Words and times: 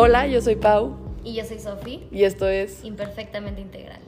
Hola, 0.00 0.28
yo 0.28 0.40
soy 0.40 0.54
Pau. 0.54 0.96
Y 1.24 1.34
yo 1.34 1.44
soy 1.44 1.58
Sofi. 1.58 2.04
Y 2.12 2.22
esto 2.22 2.48
es 2.48 2.84
Imperfectamente 2.84 3.60
Integral. 3.60 3.98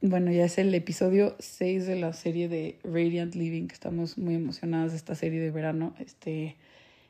Bueno, 0.00 0.32
ya 0.32 0.46
es 0.46 0.56
el 0.56 0.74
episodio 0.74 1.36
6 1.38 1.86
de 1.86 1.96
la 1.96 2.14
serie 2.14 2.48
de 2.48 2.78
Radiant 2.84 3.34
Living, 3.34 3.66
que 3.66 3.74
estamos 3.74 4.16
muy 4.16 4.36
emocionadas 4.36 4.92
de 4.92 4.96
esta 4.96 5.14
serie 5.14 5.40
de 5.40 5.50
verano. 5.50 5.94
Este, 5.98 6.56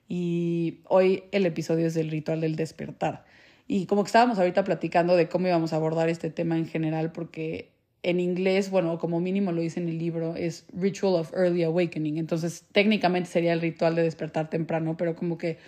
y 0.09 0.81
hoy 0.89 1.23
el 1.31 1.47
episodio 1.47 1.87
es 1.87 1.95
del 1.95 2.11
ritual 2.11 2.41
del 2.41 2.57
despertar. 2.57 3.25
Y 3.69 3.87
como 3.87 4.03
que 4.03 4.09
estábamos 4.09 4.41
ahorita 4.41 4.65
platicando 4.65 5.15
de 5.15 5.29
cómo 5.29 5.47
íbamos 5.47 5.73
a 5.73 5.77
abordar 5.77 6.09
este 6.09 6.31
tema 6.31 6.59
en 6.59 6.67
general, 6.67 7.13
porque 7.13 7.71
en 8.03 8.21
inglés, 8.21 8.71
bueno, 8.71 8.99
como 8.99 9.21
mínimo 9.21 9.53
lo 9.53 9.61
dice 9.61 9.81
en 9.81 9.89
el 9.89 9.99
libro, 9.99 10.37
es 10.37 10.67
Ritual 10.73 11.15
of 11.15 11.33
Early 11.35 11.65
Awakening. 11.65 12.19
Entonces, 12.19 12.65
técnicamente 12.73 13.29
sería 13.29 13.53
el 13.53 13.61
ritual 13.61 13.95
de 13.95 14.03
despertar 14.03 14.51
temprano, 14.51 14.97
pero 14.97 15.17
como 15.17 15.37
que 15.37 15.59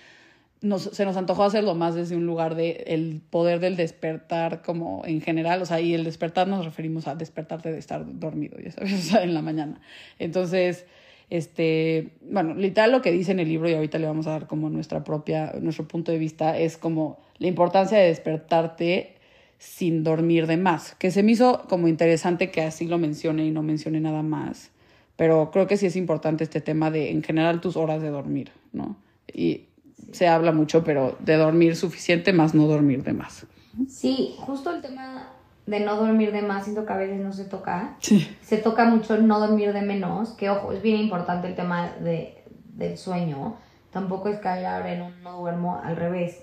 nos, 0.61 0.83
se 0.83 1.05
nos 1.05 1.17
antojó 1.17 1.45
hacerlo 1.45 1.75
más 1.75 1.95
desde 1.95 2.17
un 2.17 2.27
lugar 2.27 2.55
de 2.55 2.85
el 2.87 3.21
poder 3.31 3.61
del 3.61 3.77
despertar 3.77 4.63
como 4.63 5.03
en 5.07 5.21
general, 5.21 5.63
o 5.63 5.67
sea, 5.67 5.81
y 5.81 5.95
el 5.95 6.05
despertar 6.05 6.47
nos 6.49 6.65
referimos 6.65 7.09
a 7.09 7.15
despertarte 7.15 7.73
de 7.73 7.79
estar 7.79 8.05
dormido, 8.19 8.59
ya 8.59 8.71
sabes, 8.71 8.93
o 9.09 9.11
sea, 9.11 9.23
en 9.23 9.35
la 9.35 9.43
mañana. 9.43 9.81
Entonces, 10.19 10.87
este, 11.31 12.11
bueno, 12.23 12.55
literal 12.55 12.93
lo 12.93 13.03
que 13.03 13.13
dice 13.13 13.33
en 13.33 13.41
el 13.41 13.49
libro 13.49 13.69
y 13.69 13.75
ahorita 13.75 13.99
le 13.99 14.07
vamos 14.07 14.27
a 14.27 14.33
dar 14.33 14.47
como 14.47 14.69
nuestra 14.69 15.03
propia, 15.03 15.55
nuestro 15.61 15.89
punto 15.89 16.13
de 16.13 16.19
vista, 16.19 16.59
es 16.59 16.77
como 16.77 17.19
la 17.39 17.47
importancia 17.47 17.99
de 17.99 18.09
despertarte 18.09 19.17
sin 19.61 20.03
dormir 20.05 20.47
de 20.47 20.57
más, 20.57 20.95
que 20.95 21.11
se 21.11 21.23
me 21.23 21.33
hizo 21.33 21.67
como 21.69 21.87
interesante 21.87 22.51
que 22.51 22.63
así 22.63 22.87
lo 22.87 22.97
mencione 22.97 23.45
y 23.45 23.51
no 23.51 23.63
mencione 23.63 24.01
nada 24.01 24.23
más, 24.23 24.71
pero 25.17 25.51
creo 25.51 25.67
que 25.67 25.77
sí 25.77 25.85
es 25.85 25.97
importante 25.97 26.45
este 26.45 26.63
tema 26.63 26.91
de 26.91 27.11
en 27.11 27.23
general 27.23 27.61
tus 27.61 27.77
horas 27.77 28.01
de 28.01 28.09
dormir, 28.09 28.53
¿no? 28.73 28.97
Y 29.31 29.67
se 30.13 30.29
habla 30.29 30.53
mucho, 30.53 30.83
pero 30.83 31.15
de 31.21 31.37
dormir 31.37 31.77
suficiente 31.77 32.33
más 32.33 32.55
no 32.55 32.67
dormir 32.67 33.05
de 33.05 33.13
más. 33.13 33.47
Sí, 33.87 34.35
justo 34.39 34.75
el 34.75 34.81
tema 34.81 35.29
de 35.67 35.81
no 35.81 35.97
dormir 35.97 36.33
de 36.33 36.41
más, 36.41 36.65
siento 36.65 36.87
que 36.87 36.95
a 36.95 36.97
veces 36.97 37.21
no 37.21 37.35
se 37.35 37.45
toca. 37.45 37.99
Sí. 38.01 38.35
Se 38.41 38.57
toca 38.57 38.87
mucho 38.87 39.19
no 39.19 39.41
dormir 39.41 39.75
de 39.75 39.83
menos, 39.83 40.31
que 40.31 40.49
ojo, 40.49 40.73
es 40.73 40.81
bien 40.81 40.97
importante 40.97 41.49
el 41.49 41.55
tema 41.55 41.93
de, 42.01 42.43
del 42.65 42.97
sueño. 42.97 43.57
Tampoco 43.91 44.31
es 44.31 44.39
caer 44.39 44.65
ahora 44.65 44.95
en 44.95 45.03
un 45.03 45.23
no 45.23 45.39
duermo 45.39 45.79
al 45.85 45.97
revés. 45.97 46.39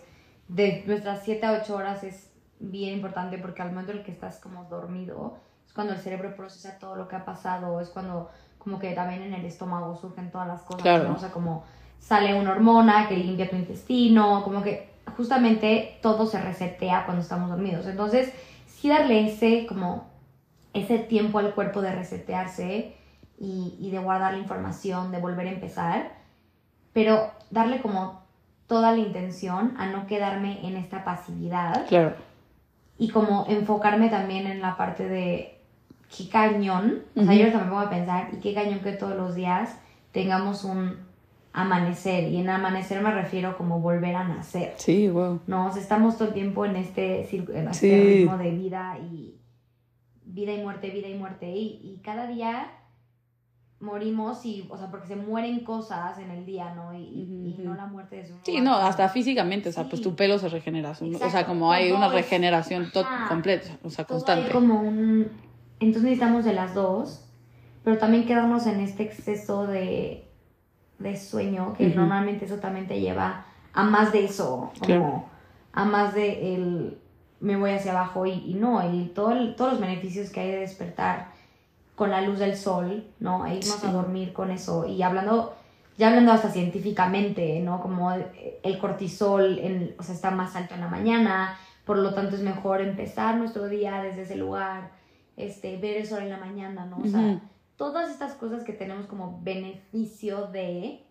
De 0.49 0.83
nuestras 0.85 1.23
7 1.23 1.43
a 1.47 1.53
8 1.63 1.75
horas 1.75 2.03
es 2.03 2.26
bien 2.59 2.93
importante 2.95 3.37
porque 3.37 3.61
al 3.61 3.69
momento 3.69 3.91
en 3.91 3.99
el 3.99 4.03
que 4.03 4.11
estás 4.11 4.39
como 4.39 4.65
dormido 4.65 5.37
es 5.65 5.73
cuando 5.73 5.93
el 5.93 5.99
cerebro 5.99 6.35
procesa 6.35 6.79
todo 6.79 6.95
lo 6.95 7.07
que 7.07 7.15
ha 7.15 7.25
pasado, 7.25 7.79
es 7.79 7.89
cuando 7.89 8.29
como 8.57 8.79
que 8.79 8.93
también 8.93 9.21
en 9.21 9.33
el 9.33 9.45
estómago 9.45 9.95
surgen 9.95 10.31
todas 10.31 10.47
las 10.47 10.61
cosas, 10.63 11.05
o 11.09 11.19
sea, 11.19 11.31
como 11.31 11.63
sale 11.99 12.39
una 12.39 12.51
hormona 12.51 13.07
que 13.07 13.15
limpia 13.15 13.49
tu 13.49 13.55
intestino, 13.55 14.43
como 14.43 14.61
que 14.61 14.89
justamente 15.15 15.99
todo 16.01 16.25
se 16.25 16.41
resetea 16.41 17.05
cuando 17.05 17.21
estamos 17.21 17.49
dormidos. 17.49 17.85
Entonces, 17.87 18.33
sí 18.65 18.89
darle 18.89 19.27
ese 19.27 19.65
como 19.67 20.09
ese 20.73 20.99
tiempo 20.99 21.39
al 21.39 21.53
cuerpo 21.53 21.81
de 21.81 21.93
resetearse 21.93 22.95
y, 23.39 23.77
y 23.79 23.91
de 23.91 23.99
guardar 23.99 24.33
la 24.33 24.39
información, 24.39 25.11
de 25.11 25.19
volver 25.19 25.47
a 25.47 25.51
empezar, 25.51 26.11
pero 26.93 27.31
darle 27.51 27.81
como 27.81 28.23
toda 28.67 28.91
la 28.91 28.97
intención 28.97 29.75
a 29.77 29.87
no 29.87 30.07
quedarme 30.07 30.67
en 30.67 30.75
esta 30.75 31.03
pasividad. 31.05 31.87
Claro 31.87 32.15
y 32.97 33.09
como 33.09 33.45
enfocarme 33.47 34.09
también 34.09 34.47
en 34.47 34.61
la 34.61 34.77
parte 34.77 35.07
de 35.07 35.59
qué 36.15 36.29
cañón, 36.29 37.03
o 37.15 37.23
sea, 37.23 37.33
yo 37.33 37.51
también 37.51 37.69
pongo 37.69 37.79
a 37.79 37.89
pensar, 37.89 38.29
y 38.33 38.37
qué 38.37 38.53
cañón 38.53 38.79
que 38.79 38.93
todos 38.93 39.15
los 39.15 39.35
días 39.35 39.77
tengamos 40.11 40.63
un 40.63 40.97
amanecer, 41.53 42.29
y 42.29 42.37
en 42.37 42.49
amanecer 42.49 43.01
me 43.01 43.11
refiero 43.11 43.57
como 43.57 43.79
volver 43.79 44.15
a 44.15 44.27
nacer. 44.27 44.73
Sí, 44.77 45.09
wow. 45.09 45.41
No, 45.47 45.67
o 45.67 45.71
sea, 45.71 45.81
estamos 45.81 46.17
todo 46.17 46.29
el 46.29 46.33
tiempo 46.33 46.65
en 46.65 46.75
este, 46.75 47.27
en 47.35 47.67
este 47.67 48.03
ritmo 48.03 48.37
de 48.37 48.51
vida 48.51 48.97
y 48.99 49.35
vida 50.25 50.53
y 50.53 50.61
muerte, 50.61 50.89
vida 50.89 51.07
y 51.07 51.15
muerte, 51.15 51.49
y, 51.49 51.79
y 51.83 52.01
cada 52.03 52.27
día 52.27 52.71
morimos 53.79 54.43
y, 54.45 54.65
o 54.69 54.77
sea, 54.77 54.89
porque 54.89 55.07
se 55.07 55.15
mueren 55.15 55.59
cosas 55.63 56.17
en 56.17 56.31
el 56.31 56.45
día, 56.45 56.73
¿no? 56.73 56.93
Y, 56.93 57.55
no 57.59 57.75
la 57.75 57.85
muerte 57.85 58.17
de 58.17 58.27
su 58.27 58.33
Sí, 58.43 58.59
no, 58.61 58.75
hasta 58.75 59.09
físicamente, 59.09 59.69
o 59.69 59.71
sea, 59.71 59.87
pues 59.87 60.01
tu 60.01 60.15
pelo 60.15 60.39
se 60.39 60.49
regenera, 60.49 60.91
o 60.91 61.29
sea, 61.29 61.45
como 61.45 61.71
hay 61.71 61.91
una 61.91 62.09
regeneración 62.09 62.91
completa, 63.29 63.77
o 63.83 63.89
sea, 63.89 64.05
constante. 64.05 64.51
como 64.51 64.81
un... 64.81 65.27
Entonces 65.79 66.03
necesitamos 66.03 66.43
de 66.43 66.53
las 66.53 66.73
dos, 66.73 67.25
pero 67.83 67.97
también 67.97 68.25
quedarnos 68.25 68.65
en 68.65 68.79
este 68.79 69.03
exceso 69.03 69.67
de, 69.67 70.27
de 70.97 71.17
sueño, 71.17 71.73
que 71.77 71.87
normalmente 71.89 72.45
eso 72.45 72.57
también 72.57 72.87
te 72.87 72.99
lleva 72.99 73.45
a 73.73 73.83
más 73.83 74.11
de 74.11 74.25
eso, 74.25 74.71
como 74.79 75.29
a 75.73 75.85
más 75.85 76.15
de 76.15 76.55
el 76.55 76.97
me 77.39 77.55
voy 77.55 77.69
hacia 77.69 77.91
abajo 77.91 78.25
y, 78.25 78.31
y 78.31 78.55
no, 78.55 78.81
y 78.91 79.09
todo 79.09 79.53
todos 79.53 79.73
los 79.73 79.79
beneficios 79.79 80.31
que 80.31 80.39
hay 80.39 80.51
de 80.51 80.59
despertar 80.61 81.36
con 81.97 82.11
la 82.11 82.21
luz 82.21 82.37
del 82.37 82.55
sol, 82.55 83.07
¿no? 83.19 83.47
E 83.47 83.55
irnos 83.55 83.83
a 83.83 83.91
dormir 83.91 84.31
con 84.31 84.51
eso. 84.51 84.85
Y 84.85 85.01
hablando, 85.01 85.57
ya 85.97 86.09
hablando 86.09 86.31
hasta 86.31 86.51
científicamente, 86.51 87.59
¿no? 87.59 87.81
Como 87.81 88.11
el 88.11 88.77
cortisol, 88.77 89.57
en, 89.57 89.95
o 89.97 90.03
sea, 90.03 90.13
está 90.13 90.29
más 90.29 90.55
alto 90.55 90.75
en 90.75 90.81
la 90.81 90.89
mañana, 90.89 91.57
por 91.85 91.97
lo 91.97 92.13
tanto 92.13 92.35
es 92.35 92.43
mejor 92.43 92.81
empezar 92.81 93.37
nuestro 93.37 93.67
día 93.67 93.99
desde 94.03 94.21
ese 94.21 94.35
lugar, 94.35 94.91
este, 95.37 95.77
ver 95.77 95.97
el 95.97 96.05
sol 96.05 96.21
en 96.21 96.29
la 96.29 96.37
mañana, 96.37 96.85
¿no? 96.85 96.99
O 96.99 97.07
sea, 97.07 97.41
todas 97.77 98.11
estas 98.11 98.33
cosas 98.33 98.63
que 98.63 98.73
tenemos 98.73 99.07
como 99.07 99.41
beneficio 99.41 100.45
de 100.47 101.03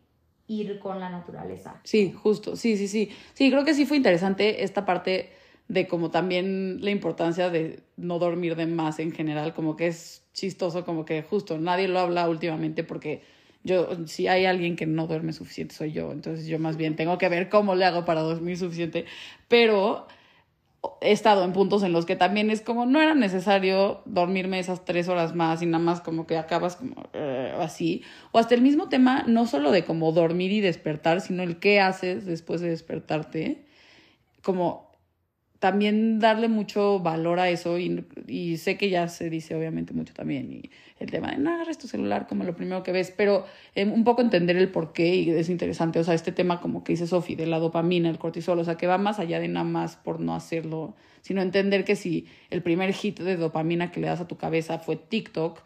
ir 0.46 0.78
con 0.78 1.00
la 1.00 1.10
naturaleza. 1.10 1.80
Sí, 1.82 2.12
justo, 2.12 2.54
sí, 2.54 2.76
sí, 2.76 2.86
sí. 2.86 3.10
Sí, 3.34 3.50
creo 3.50 3.64
que 3.64 3.74
sí 3.74 3.86
fue 3.86 3.96
interesante 3.96 4.62
esta 4.62 4.84
parte 4.86 5.32
de 5.66 5.88
como 5.88 6.12
también 6.12 6.78
la 6.80 6.90
importancia 6.90 7.50
de 7.50 7.82
no 7.96 8.20
dormir 8.20 8.54
de 8.54 8.66
más 8.66 9.00
en 9.00 9.10
general, 9.10 9.52
como 9.52 9.74
que 9.74 9.88
es 9.88 10.22
chistoso, 10.36 10.84
como 10.84 11.04
que 11.04 11.22
justo 11.22 11.58
nadie 11.58 11.88
lo 11.88 11.98
habla 11.98 12.28
últimamente 12.28 12.84
porque 12.84 13.22
yo, 13.64 13.88
si 14.06 14.28
hay 14.28 14.44
alguien 14.44 14.76
que 14.76 14.86
no 14.86 15.06
duerme 15.08 15.32
suficiente, 15.32 15.74
soy 15.74 15.92
yo, 15.92 16.12
entonces 16.12 16.46
yo 16.46 16.58
más 16.58 16.76
bien 16.76 16.94
tengo 16.94 17.18
que 17.18 17.28
ver 17.28 17.48
cómo 17.48 17.74
le 17.74 17.86
hago 17.86 18.04
para 18.04 18.20
dormir 18.20 18.56
suficiente, 18.56 19.06
pero 19.48 20.06
he 21.00 21.10
estado 21.10 21.42
en 21.42 21.52
puntos 21.52 21.82
en 21.82 21.92
los 21.92 22.04
que 22.06 22.16
también 22.16 22.50
es 22.50 22.60
como 22.60 22.86
no 22.86 23.00
era 23.00 23.14
necesario 23.14 24.02
dormirme 24.04 24.58
esas 24.58 24.84
tres 24.84 25.08
horas 25.08 25.34
más 25.34 25.62
y 25.62 25.66
nada 25.66 25.82
más 25.82 26.00
como 26.00 26.26
que 26.26 26.36
acabas 26.36 26.76
como 26.76 26.94
uh, 27.00 27.60
así. 27.60 28.04
O 28.30 28.38
hasta 28.38 28.54
el 28.54 28.62
mismo 28.62 28.88
tema, 28.88 29.24
no 29.26 29.46
solo 29.46 29.72
de 29.72 29.84
como 29.84 30.12
dormir 30.12 30.52
y 30.52 30.60
despertar, 30.60 31.20
sino 31.20 31.42
el 31.42 31.58
qué 31.58 31.80
haces 31.80 32.24
después 32.26 32.60
de 32.60 32.68
despertarte. 32.68 33.66
Como 34.42 34.85
también 35.58 36.18
darle 36.18 36.48
mucho 36.48 37.00
valor 37.00 37.40
a 37.40 37.48
eso 37.48 37.78
y, 37.78 38.56
sé 38.58 38.76
que 38.76 38.90
ya 38.90 39.08
se 39.08 39.30
dice 39.30 39.54
obviamente 39.54 39.94
mucho 39.94 40.12
también 40.12 40.52
y 40.52 40.70
el 40.98 41.10
tema 41.10 41.30
de 41.30 41.38
no 41.38 41.54
agarres 41.54 41.78
tu 41.78 41.88
celular 41.88 42.26
como 42.26 42.44
lo 42.44 42.54
primero 42.54 42.82
que 42.82 42.92
ves, 42.92 43.12
pero 43.16 43.46
em, 43.74 43.92
un 43.92 44.04
poco 44.04 44.22
entender 44.22 44.56
el 44.56 44.70
por 44.70 44.92
qué 44.92 45.14
y 45.14 45.30
es 45.30 45.48
interesante, 45.48 45.98
o 45.98 46.04
sea, 46.04 46.14
este 46.14 46.32
tema 46.32 46.60
como 46.60 46.84
que 46.84 46.92
dice 46.92 47.06
Sofi, 47.06 47.34
de 47.34 47.46
la 47.46 47.58
dopamina, 47.58 48.08
el 48.08 48.18
cortisol, 48.18 48.58
o 48.58 48.64
sea, 48.64 48.76
que 48.76 48.86
va 48.86 48.98
más 48.98 49.18
allá 49.18 49.40
de 49.40 49.48
nada 49.48 49.64
más 49.64 49.96
por 49.96 50.20
no 50.20 50.34
hacerlo, 50.34 50.94
sino 51.22 51.42
entender 51.42 51.84
que 51.84 51.96
si 51.96 52.26
el 52.50 52.62
primer 52.62 52.92
hit 52.92 53.20
de 53.20 53.36
dopamina 53.36 53.90
que 53.90 54.00
le 54.00 54.08
das 54.08 54.20
a 54.20 54.28
tu 54.28 54.36
cabeza 54.36 54.78
fue 54.78 54.96
TikTok 54.96 55.62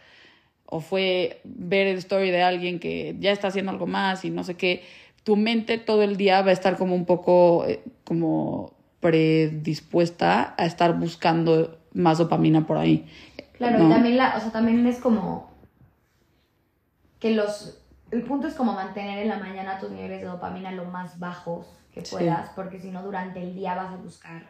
o 0.66 0.80
fue 0.80 1.40
ver 1.44 1.88
el 1.88 1.98
story 1.98 2.30
de 2.30 2.42
alguien 2.42 2.78
que 2.78 3.16
ya 3.18 3.32
está 3.32 3.48
haciendo 3.48 3.72
algo 3.72 3.86
más 3.86 4.24
y 4.24 4.30
no 4.30 4.44
sé 4.44 4.54
qué, 4.54 4.82
tu 5.24 5.36
mente 5.36 5.78
todo 5.78 6.02
el 6.02 6.16
día 6.16 6.42
va 6.42 6.50
a 6.50 6.52
estar 6.52 6.76
como 6.76 6.94
un 6.94 7.04
poco 7.04 7.66
eh, 7.66 7.80
como 8.04 8.79
predispuesta 9.00 10.54
a 10.56 10.66
estar 10.66 10.98
buscando 10.98 11.78
más 11.92 12.18
dopamina 12.18 12.66
por 12.66 12.76
ahí. 12.76 13.10
Claro, 13.56 13.86
y 13.86 13.88
también, 13.88 14.16
la, 14.16 14.36
o 14.36 14.40
sea, 14.40 14.52
también 14.52 14.86
es 14.86 14.98
como 15.00 15.50
que 17.18 17.32
los... 17.32 17.78
El 18.10 18.22
punto 18.22 18.48
es 18.48 18.54
como 18.54 18.72
mantener 18.72 19.20
en 19.20 19.28
la 19.28 19.38
mañana 19.38 19.78
tus 19.78 19.90
niveles 19.90 20.20
de 20.20 20.26
dopamina 20.26 20.72
lo 20.72 20.84
más 20.84 21.18
bajos 21.18 21.66
que 21.92 22.02
puedas, 22.02 22.50
porque 22.50 22.80
si 22.80 22.90
no 22.90 23.02
durante 23.02 23.42
el 23.42 23.54
día 23.54 23.74
vas 23.74 23.92
a 23.92 23.96
buscar 23.96 24.42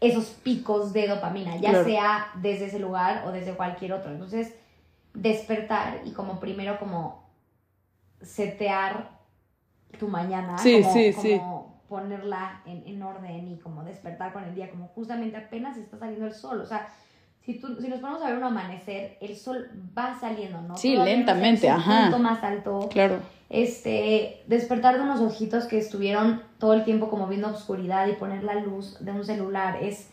esos 0.00 0.26
picos 0.26 0.92
de 0.92 1.06
dopamina, 1.06 1.56
ya 1.56 1.84
sea 1.84 2.28
desde 2.34 2.66
ese 2.66 2.78
lugar 2.78 3.24
o 3.26 3.32
desde 3.32 3.52
cualquier 3.52 3.92
otro. 3.92 4.10
Entonces, 4.10 4.54
despertar 5.14 6.00
y 6.04 6.12
como 6.12 6.40
primero 6.40 6.78
como 6.80 7.28
setear 8.22 9.10
tu 9.98 10.08
mañana. 10.08 10.58
Sí, 10.58 10.82
sí, 10.82 11.12
sí 11.12 11.40
ponerla 11.88 12.62
en, 12.66 12.82
en, 12.86 13.02
orden 13.02 13.48
y 13.48 13.58
como 13.58 13.82
despertar 13.82 14.32
con 14.32 14.44
el 14.44 14.54
día, 14.54 14.70
como 14.70 14.88
justamente 14.88 15.36
apenas 15.36 15.76
está 15.76 15.98
saliendo 15.98 16.26
el 16.26 16.34
sol. 16.34 16.60
O 16.60 16.66
sea, 16.66 16.88
si, 17.44 17.54
tú, 17.54 17.80
si 17.80 17.88
nos 17.88 18.00
ponemos 18.00 18.22
a 18.22 18.26
ver 18.26 18.36
un 18.36 18.44
amanecer, 18.44 19.16
el 19.20 19.36
sol 19.36 19.70
va 19.96 20.18
saliendo, 20.20 20.60
¿no? 20.60 20.76
Sí, 20.76 20.96
lentamente, 20.96 21.68
ajá. 21.68 22.02
punto 22.02 22.18
más 22.18 22.44
alto. 22.44 22.88
Claro. 22.90 23.20
Este, 23.48 24.42
despertar 24.46 24.96
de 24.96 25.02
unos 25.02 25.20
ojitos 25.20 25.64
que 25.64 25.78
estuvieron 25.78 26.42
todo 26.58 26.74
el 26.74 26.84
tiempo 26.84 27.08
como 27.08 27.26
viendo 27.26 27.48
oscuridad 27.48 28.06
y 28.06 28.12
poner 28.12 28.44
la 28.44 28.56
luz 28.56 28.98
de 29.00 29.12
un 29.12 29.24
celular 29.24 29.82
es 29.82 30.10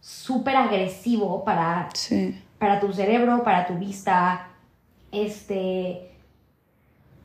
súper 0.00 0.56
agresivo 0.56 1.44
para, 1.44 1.88
para 2.58 2.80
tu 2.80 2.92
cerebro, 2.92 3.44
para 3.44 3.66
tu 3.66 3.74
vista. 3.74 4.48
Este 5.12 6.15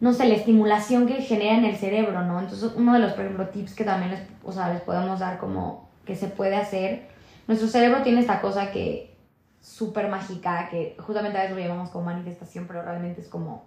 no 0.02 0.14
sé, 0.14 0.26
la 0.26 0.34
estimulación 0.34 1.08
que 1.08 1.22
genera 1.22 1.56
en 1.56 1.64
el 1.64 1.78
cerebro, 1.78 2.24
¿no? 2.24 2.40
Entonces, 2.40 2.72
uno 2.76 2.94
de 2.94 3.00
los, 3.00 3.14
por 3.14 3.24
ejemplo, 3.24 3.48
tips 3.50 3.76
que 3.76 3.84
también 3.84 4.12
les, 4.12 4.22
o 4.44 4.52
sea, 4.52 4.74
les 4.74 4.82
podemos 4.82 5.20
dar 5.20 5.38
como 5.38 5.90
que 6.06 6.16
se 6.16 6.28
puede 6.28 6.56
hacer, 6.56 7.08
nuestro 7.48 7.70
cerebro 7.70 8.02
tiene 8.02 8.20
esta 8.20 8.42
cosa 8.42 8.72
que 8.72 9.16
súper 9.62 10.10
mágica, 10.10 10.70
que 10.70 10.98
justamente 11.00 11.38
a 11.38 11.42
veces 11.44 11.56
lo 11.56 11.62
llamamos 11.62 11.92
como 11.92 12.06
manifestación, 12.06 12.66
pero 12.66 12.82
realmente 12.82 13.22
es 13.22 13.28
como, 13.28 13.66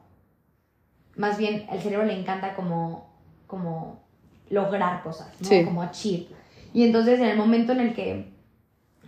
más 1.16 1.38
bien, 1.38 1.66
el 1.70 1.80
cerebro 1.80 2.04
le 2.04 2.18
encanta 2.18 2.56
como, 2.56 3.14
como 3.46 4.02
lograr 4.50 5.04
cosas, 5.04 5.28
¿no? 5.40 5.64
Como 5.64 5.82
achieve. 5.82 6.26
Y 6.72 6.82
entonces, 6.82 7.20
en 7.20 7.26
el 7.26 7.38
momento 7.38 7.70
en 7.72 7.80
el 7.80 7.94
que 7.94 8.33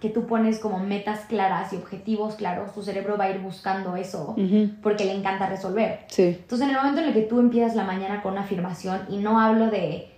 que 0.00 0.10
tú 0.10 0.26
pones 0.26 0.58
como 0.58 0.78
metas 0.78 1.20
claras 1.26 1.72
y 1.72 1.76
objetivos 1.76 2.34
claros, 2.34 2.75
tu 2.75 2.82
cerebro 2.82 3.16
va 3.16 3.25
a 3.25 3.31
ir 3.31 3.40
buscando 3.40 3.96
eso 3.96 4.34
porque 4.82 5.04
le 5.04 5.12
encanta 5.12 5.48
resolver. 5.48 6.00
Sí. 6.08 6.37
Entonces, 6.40 6.69
en 6.69 6.75
el 6.75 6.76
momento 6.76 7.00
en 7.00 7.08
el 7.08 7.14
que 7.14 7.22
tú 7.22 7.40
empiezas 7.40 7.75
la 7.75 7.84
mañana 7.84 8.22
con 8.22 8.32
una 8.32 8.43
afirmación, 8.43 9.02
y 9.08 9.19
no 9.19 9.40
hablo 9.40 9.70
de 9.70 10.12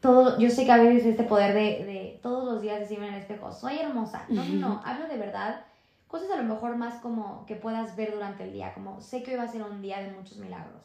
todo, 0.00 0.38
yo 0.38 0.50
sé 0.50 0.66
que 0.66 0.72
a 0.72 0.76
veces 0.76 1.06
este 1.06 1.24
poder 1.24 1.54
de, 1.54 1.84
de 1.84 2.20
todos 2.22 2.44
los 2.44 2.60
días 2.60 2.80
decirme 2.80 3.08
en 3.08 3.14
el 3.14 3.20
espejo, 3.20 3.50
soy 3.52 3.78
hermosa. 3.78 4.26
No, 4.28 4.44
no, 4.44 4.68
no, 4.68 4.82
hablo 4.84 5.08
de 5.08 5.16
verdad, 5.16 5.62
cosas 6.08 6.30
a 6.30 6.36
lo 6.36 6.44
mejor 6.44 6.76
más 6.76 7.00
como 7.00 7.44
que 7.46 7.56
puedas 7.56 7.96
ver 7.96 8.12
durante 8.12 8.44
el 8.44 8.52
día, 8.52 8.74
como 8.74 9.00
sé 9.00 9.22
que 9.22 9.32
hoy 9.32 9.36
va 9.38 9.44
a 9.44 9.48
ser 9.48 9.62
un 9.62 9.80
día 9.80 10.00
de 10.00 10.12
muchos 10.12 10.36
milagros. 10.38 10.82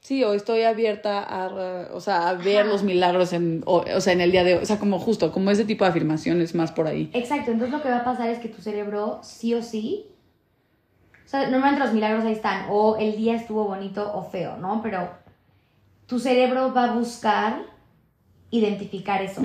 Sí, 0.00 0.22
o 0.22 0.34
estoy 0.34 0.62
abierta 0.62 1.20
a, 1.20 1.88
o 1.92 2.00
sea, 2.00 2.28
a 2.28 2.34
ver 2.34 2.66
los 2.66 2.84
milagros 2.84 3.32
en, 3.32 3.62
o, 3.66 4.00
sea, 4.00 4.12
en 4.12 4.20
el 4.20 4.30
día 4.30 4.44
de 4.44 4.54
hoy. 4.54 4.62
O 4.62 4.66
sea, 4.66 4.78
como 4.78 5.00
justo, 5.00 5.32
como 5.32 5.50
ese 5.50 5.64
tipo 5.64 5.84
de 5.84 5.90
afirmaciones 5.90 6.54
más 6.54 6.70
por 6.70 6.86
ahí. 6.86 7.10
Exacto, 7.12 7.50
entonces 7.50 7.76
lo 7.76 7.82
que 7.82 7.88
va 7.88 7.98
a 7.98 8.04
pasar 8.04 8.28
es 8.28 8.38
que 8.38 8.48
tu 8.48 8.62
cerebro, 8.62 9.18
sí 9.22 9.54
o 9.54 9.62
sí, 9.62 10.06
o 11.26 11.28
sea, 11.28 11.48
normalmente 11.50 11.84
los 11.84 11.92
milagros 11.92 12.24
ahí 12.24 12.32
están, 12.34 12.66
o 12.70 12.96
el 12.98 13.16
día 13.16 13.34
estuvo 13.34 13.64
bonito 13.64 14.12
o 14.14 14.22
feo, 14.22 14.56
¿no? 14.58 14.80
Pero 14.80 15.10
tu 16.06 16.20
cerebro 16.20 16.72
va 16.72 16.84
a 16.84 16.94
buscar 16.94 17.62
identificar 18.50 19.22
eso, 19.22 19.42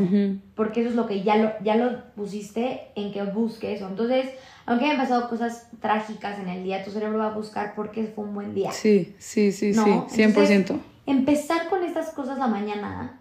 porque 0.56 0.82
eso 0.82 0.90
es 0.90 0.96
lo 0.96 1.08
que 1.08 1.24
ya 1.24 1.36
lo, 1.36 1.52
ya 1.64 1.76
lo 1.76 2.14
pusiste 2.16 2.82
en 2.96 3.12
que 3.12 3.24
busque 3.24 3.74
eso. 3.74 3.88
Entonces, 3.88 4.30
aunque 4.66 4.86
hayan 4.86 4.98
pasado 4.98 5.28
cosas 5.28 5.70
trágicas 5.80 6.40
en 6.40 6.48
el 6.48 6.64
día, 6.64 6.84
tu 6.84 6.92
cerebro 6.92 7.18
va 7.18 7.28
a 7.28 7.34
buscar 7.34 7.74
por 7.74 7.92
qué 7.92 8.06
fue 8.06 8.26
un 8.26 8.36
buen 8.36 8.54
día. 8.54 8.72
Sí, 8.72 9.16
sí, 9.18 9.52
sí, 9.52 9.74
sí, 9.74 9.80
100%. 9.80 10.80
empezar 11.08 11.68
con 11.70 11.84
estas 11.84 12.12
cosas 12.12 12.38
la 12.38 12.48
mañana, 12.48 13.20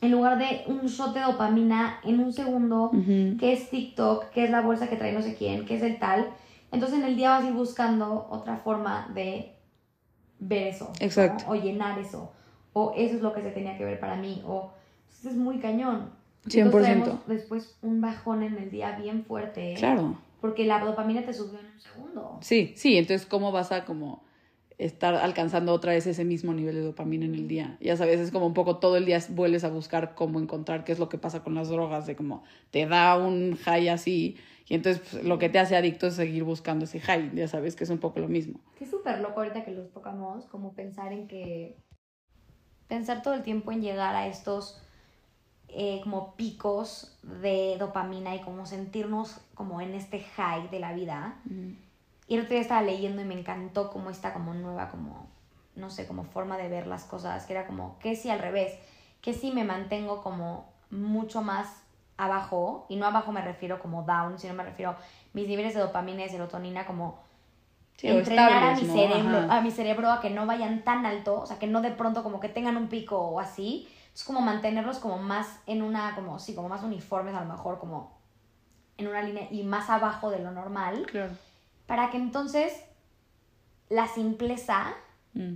en 0.00 0.10
lugar 0.10 0.38
de 0.38 0.64
un 0.66 0.86
shot 0.86 1.14
de 1.14 1.20
dopamina 1.20 2.00
en 2.02 2.20
un 2.20 2.32
segundo, 2.32 2.90
que 3.38 3.52
es 3.52 3.70
TikTok, 3.70 4.30
que 4.30 4.44
es 4.44 4.50
la 4.50 4.62
bolsa 4.62 4.88
que 4.88 4.96
trae 4.96 5.12
no 5.12 5.22
sé 5.22 5.34
quién, 5.34 5.66
que 5.66 5.76
es 5.76 5.82
el 5.82 5.98
tal, 5.98 6.30
entonces 6.72 6.98
en 6.98 7.04
el 7.04 7.16
día 7.16 7.30
vas 7.30 7.44
a 7.44 7.46
ir 7.46 7.52
buscando 7.52 8.26
otra 8.30 8.56
forma 8.56 9.08
de 9.14 9.54
ver 10.40 10.68
eso. 10.68 10.92
Exacto. 11.00 11.44
O 11.46 11.54
llenar 11.54 11.98
eso. 11.98 12.32
O 12.72 12.92
eso 12.96 13.14
es 13.14 13.22
lo 13.22 13.32
que 13.32 13.42
se 13.42 13.50
tenía 13.50 13.78
que 13.78 13.84
ver 13.84 14.00
para 14.00 14.16
mí. 14.16 14.42
O 14.44 14.72
es 15.24 15.36
muy 15.36 15.58
cañón. 15.58 16.10
100%. 16.46 17.24
Después 17.26 17.76
un 17.80 18.00
bajón 18.00 18.42
en 18.42 18.58
el 18.58 18.70
día 18.70 18.98
bien 18.98 19.24
fuerte. 19.24 19.72
¿eh? 19.72 19.76
Claro 19.76 20.18
porque 20.44 20.66
la 20.66 20.78
dopamina 20.78 21.24
te 21.24 21.32
subió 21.32 21.58
en 21.58 21.64
un 21.64 21.80
segundo. 21.80 22.38
Sí, 22.42 22.74
sí, 22.76 22.98
entonces 22.98 23.26
cómo 23.26 23.50
vas 23.50 23.72
a 23.72 23.86
como 23.86 24.22
estar 24.76 25.14
alcanzando 25.14 25.72
otra 25.72 25.92
vez 25.92 26.06
ese 26.06 26.22
mismo 26.22 26.52
nivel 26.52 26.74
de 26.74 26.82
dopamina 26.82 27.24
en 27.24 27.34
el 27.34 27.48
día. 27.48 27.78
Ya 27.80 27.96
sabes, 27.96 28.20
es 28.20 28.30
como 28.30 28.46
un 28.46 28.52
poco 28.52 28.76
todo 28.76 28.98
el 28.98 29.06
día 29.06 29.18
vuelves 29.30 29.64
a 29.64 29.70
buscar 29.70 30.14
cómo 30.14 30.38
encontrar 30.38 30.84
qué 30.84 30.92
es 30.92 30.98
lo 30.98 31.08
que 31.08 31.16
pasa 31.16 31.42
con 31.42 31.54
las 31.54 31.70
drogas, 31.70 32.04
de 32.04 32.14
como 32.14 32.44
te 32.70 32.84
da 32.84 33.16
un 33.16 33.56
high 33.56 33.88
así 33.88 34.36
y 34.68 34.74
entonces 34.74 35.02
pues, 35.10 35.24
lo 35.24 35.38
que 35.38 35.48
te 35.48 35.58
hace 35.58 35.76
adicto 35.76 36.08
es 36.08 36.14
seguir 36.16 36.44
buscando 36.44 36.84
ese 36.84 37.00
high, 37.00 37.30
ya 37.34 37.48
sabes 37.48 37.74
que 37.74 37.84
es 37.84 37.88
un 37.88 37.96
poco 37.96 38.20
lo 38.20 38.28
mismo. 38.28 38.60
Qué 38.78 38.84
súper 38.84 39.20
loco 39.20 39.40
ahorita 39.40 39.64
que 39.64 39.70
los 39.70 39.92
tocamos, 39.92 40.44
como 40.44 40.74
pensar 40.74 41.14
en 41.14 41.26
que, 41.26 41.78
pensar 42.86 43.22
todo 43.22 43.32
el 43.32 43.42
tiempo 43.42 43.72
en 43.72 43.80
llegar 43.80 44.14
a 44.14 44.26
estos 44.26 44.83
eh, 45.76 46.00
como 46.04 46.36
picos 46.36 47.18
de 47.24 47.76
dopamina 47.80 48.32
y 48.36 48.40
como 48.42 48.64
sentirnos 48.64 49.40
como 49.56 49.80
en 49.80 49.94
este 49.94 50.20
high 50.20 50.68
de 50.68 50.78
la 50.78 50.92
vida. 50.92 51.34
Y 52.28 52.34
el 52.34 52.42
otro 52.42 52.50
día 52.50 52.60
estaba 52.60 52.82
leyendo 52.82 53.22
y 53.22 53.24
me 53.24 53.34
encantó 53.34 53.90
como 53.90 54.10
esta 54.10 54.32
como 54.32 54.54
nueva, 54.54 54.90
como, 54.92 55.26
no 55.74 55.90
sé, 55.90 56.06
como 56.06 56.22
forma 56.22 56.58
de 56.58 56.68
ver 56.68 56.86
las 56.86 57.02
cosas, 57.02 57.44
que 57.46 57.54
era 57.54 57.66
como, 57.66 57.98
¿qué 57.98 58.14
si 58.14 58.30
al 58.30 58.38
revés? 58.38 58.78
¿Qué 59.20 59.34
si 59.34 59.50
me 59.50 59.64
mantengo 59.64 60.22
como 60.22 60.72
mucho 60.90 61.42
más 61.42 61.82
abajo? 62.16 62.86
Y 62.88 62.94
no 62.94 63.06
abajo 63.06 63.32
me 63.32 63.42
refiero 63.42 63.80
como 63.80 64.04
down, 64.04 64.38
sino 64.38 64.54
me 64.54 64.62
refiero 64.62 64.94
mis 65.32 65.48
niveles 65.48 65.74
de 65.74 65.80
dopamina 65.80 66.24
y 66.24 66.28
serotonina 66.28 66.86
como... 66.86 67.18
entrenar 68.00 68.62
a 68.62 68.76
mi 68.76 68.86
cerebro 68.86 69.38
a 69.50 69.60
mi 69.60 69.70
cerebro 69.72 70.12
a 70.12 70.20
que 70.20 70.30
no 70.30 70.46
vayan 70.46 70.82
tan 70.82 71.06
alto 71.06 71.40
o 71.40 71.46
sea 71.46 71.58
que 71.58 71.66
no 71.66 71.80
de 71.80 71.92
pronto 71.92 72.22
como 72.24 72.40
que 72.40 72.48
tengan 72.48 72.76
un 72.76 72.88
pico 72.88 73.16
o 73.16 73.38
así 73.38 73.88
es 74.14 74.22
como 74.24 74.40
mantenerlos 74.40 74.98
como 74.98 75.18
más 75.18 75.58
en 75.66 75.82
una, 75.82 76.14
como 76.14 76.38
sí, 76.38 76.54
como 76.54 76.68
más 76.68 76.82
uniformes 76.82 77.34
a 77.34 77.40
lo 77.42 77.52
mejor, 77.52 77.78
como 77.78 78.16
en 78.96 79.08
una 79.08 79.22
línea 79.22 79.48
y 79.50 79.64
más 79.64 79.90
abajo 79.90 80.30
de 80.30 80.38
lo 80.38 80.52
normal. 80.52 81.06
Claro. 81.10 81.32
Para 81.86 82.10
que 82.10 82.16
entonces 82.16 82.72
la 83.88 84.06
simpleza 84.06 84.94
mm. 85.34 85.54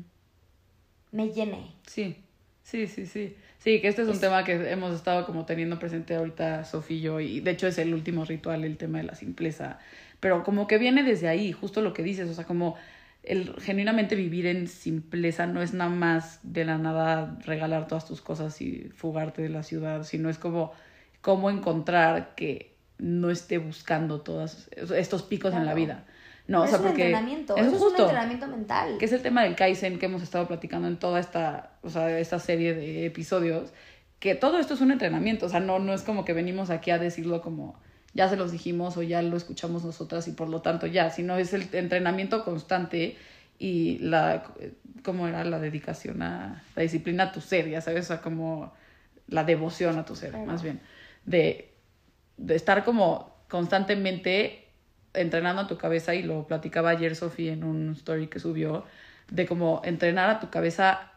me 1.13 1.31
llene. 1.31 1.73
Sí, 1.87 2.23
sí, 2.63 2.87
sí, 2.87 3.07
sí. 3.07 3.37
Sí, 3.59 3.81
que 3.81 3.89
este 3.89 4.03
es 4.03 4.09
un 4.09 4.21
tema 4.21 4.45
que 4.45 4.71
hemos 4.71 4.95
estado 4.95 5.27
como 5.27 5.45
teniendo 5.45 5.79
presente 5.79 6.15
ahorita 6.15 6.65
Sofía 6.65 6.97
y 6.97 7.01
yo, 7.01 7.21
y 7.21 7.41
de 7.41 7.51
hecho 7.51 7.67
es 7.67 7.79
el 7.79 7.93
último 7.93 8.25
ritual, 8.25 8.65
el 8.65 8.77
tema 8.77 8.99
de 8.99 9.05
la 9.05 9.17
simpleza, 9.17 9.79
pero 10.21 10.45
como 10.45 10.69
que 10.69 10.79
viene 10.79 11.03
desde 11.03 11.29
ahí, 11.29 11.53
justo 11.53 11.81
lo 11.81 11.93
que 11.93 12.05
dices, 12.05 12.31
o 12.31 12.35
sea, 12.35 12.45
como 12.45 12.77
el 13.23 13.55
genuinamente 13.61 14.15
vivir 14.15 14.47
en 14.47 14.69
simpleza 14.69 15.47
no 15.47 15.61
es 15.61 15.75
nada 15.75 15.91
más 15.91 16.41
de 16.43 16.65
la 16.65 16.79
nada 16.79 17.39
regalar 17.45 17.87
todas 17.87 18.07
tus 18.07 18.21
cosas 18.21 18.61
y 18.61 18.91
fugarte 18.95 19.43
de 19.43 19.49
la 19.49 19.63
ciudad, 19.63 20.05
sino 20.05 20.31
es 20.31 20.39
como 20.39 20.73
cómo 21.21 21.51
encontrar 21.51 22.35
que 22.35 22.75
no 22.99 23.31
esté 23.31 23.59
buscando 23.59 24.21
todos 24.21 24.69
estos 24.73 25.23
picos 25.23 25.55
en 25.55 25.67
la 25.67 25.75
vida. 25.75 26.05
No, 26.47 26.63
o 26.63 26.67
sea, 26.67 26.79
porque 26.79 27.03
entrenamiento. 27.03 27.57
es, 27.57 27.69
justo, 27.69 27.89
un 27.89 28.01
entrenamiento 28.01 28.47
mental. 28.47 28.97
Que 28.99 29.05
es 29.05 29.13
el 29.13 29.21
tema 29.21 29.43
del 29.43 29.55
Kaizen 29.55 29.99
que 29.99 30.07
hemos 30.07 30.23
estado 30.23 30.49
platicando 30.49 30.89
en 30.89 30.99
toda 30.99 31.21
esta, 31.21 31.73
o 31.83 31.91
sea, 31.91 32.19
esta 32.19 32.39
serie 32.39 32.73
de 32.73 33.05
episodios, 33.05 33.75
que 34.19 34.35
todo 34.35 34.59
esto 34.59 34.73
es 34.73 34.81
un 34.81 34.91
entrenamiento, 34.91 35.47
o 35.47 35.49
sea, 35.51 35.61
no, 35.61 35.79
no 35.79 35.93
es 35.93 36.03
como 36.03 36.25
que 36.25 36.33
venimos 36.33 36.71
aquí 36.71 36.91
a 36.91 36.99
decirlo 36.99 37.43
como 37.43 37.79
ya 38.15 38.29
se 38.29 38.37
los 38.37 38.53
dijimos 38.53 38.97
o 38.97 39.03
ya 39.03 39.23
lo 39.23 39.37
escuchamos 39.37 39.85
nosotras 39.85 40.29
y 40.29 40.33
por 40.33 40.49
lo 40.49 40.63
tanto 40.63 40.87
ya, 40.87 41.11
sino 41.11 41.37
es 41.37 41.53
el 41.53 41.69
entrenamiento 41.73 42.45
constante 42.45 43.17
y 43.59 43.99
la, 43.99 44.45
¿cómo 45.05 45.29
era? 45.29 45.45
La 45.45 45.59
dedicación 45.59 46.23
a, 46.23 46.63
la 46.77 46.83
disciplina 46.83 47.25
a 47.25 47.33
tu 47.33 47.41
ser, 47.41 47.69
ya 47.69 47.81
sabes, 47.81 48.05
o 48.07 48.09
sea, 48.09 48.21
como 48.21 48.73
la 49.27 49.45
devoción 49.45 49.99
a 49.99 50.05
tu 50.05 50.17
ser, 50.17 50.37
más 50.39 50.63
bien, 50.63 50.81
de, 51.27 51.73
de 52.37 52.55
estar 52.55 52.85
como 52.85 53.37
constantemente 53.49 54.69
entrenando 55.15 55.63
a 55.63 55.67
tu 55.67 55.77
cabeza 55.77 56.15
y 56.15 56.23
lo 56.23 56.47
platicaba 56.47 56.91
ayer 56.91 57.17
Sofía 57.17 57.53
en 57.53 57.65
un 57.65 57.93
story 57.93 58.29
que 58.29 58.39
subió, 58.39 58.85
de 59.31 59.47
como 59.47 59.83
entrenar 59.85 60.31
a 60.31 60.41
tu 60.41 60.51
cabeza 60.51 61.08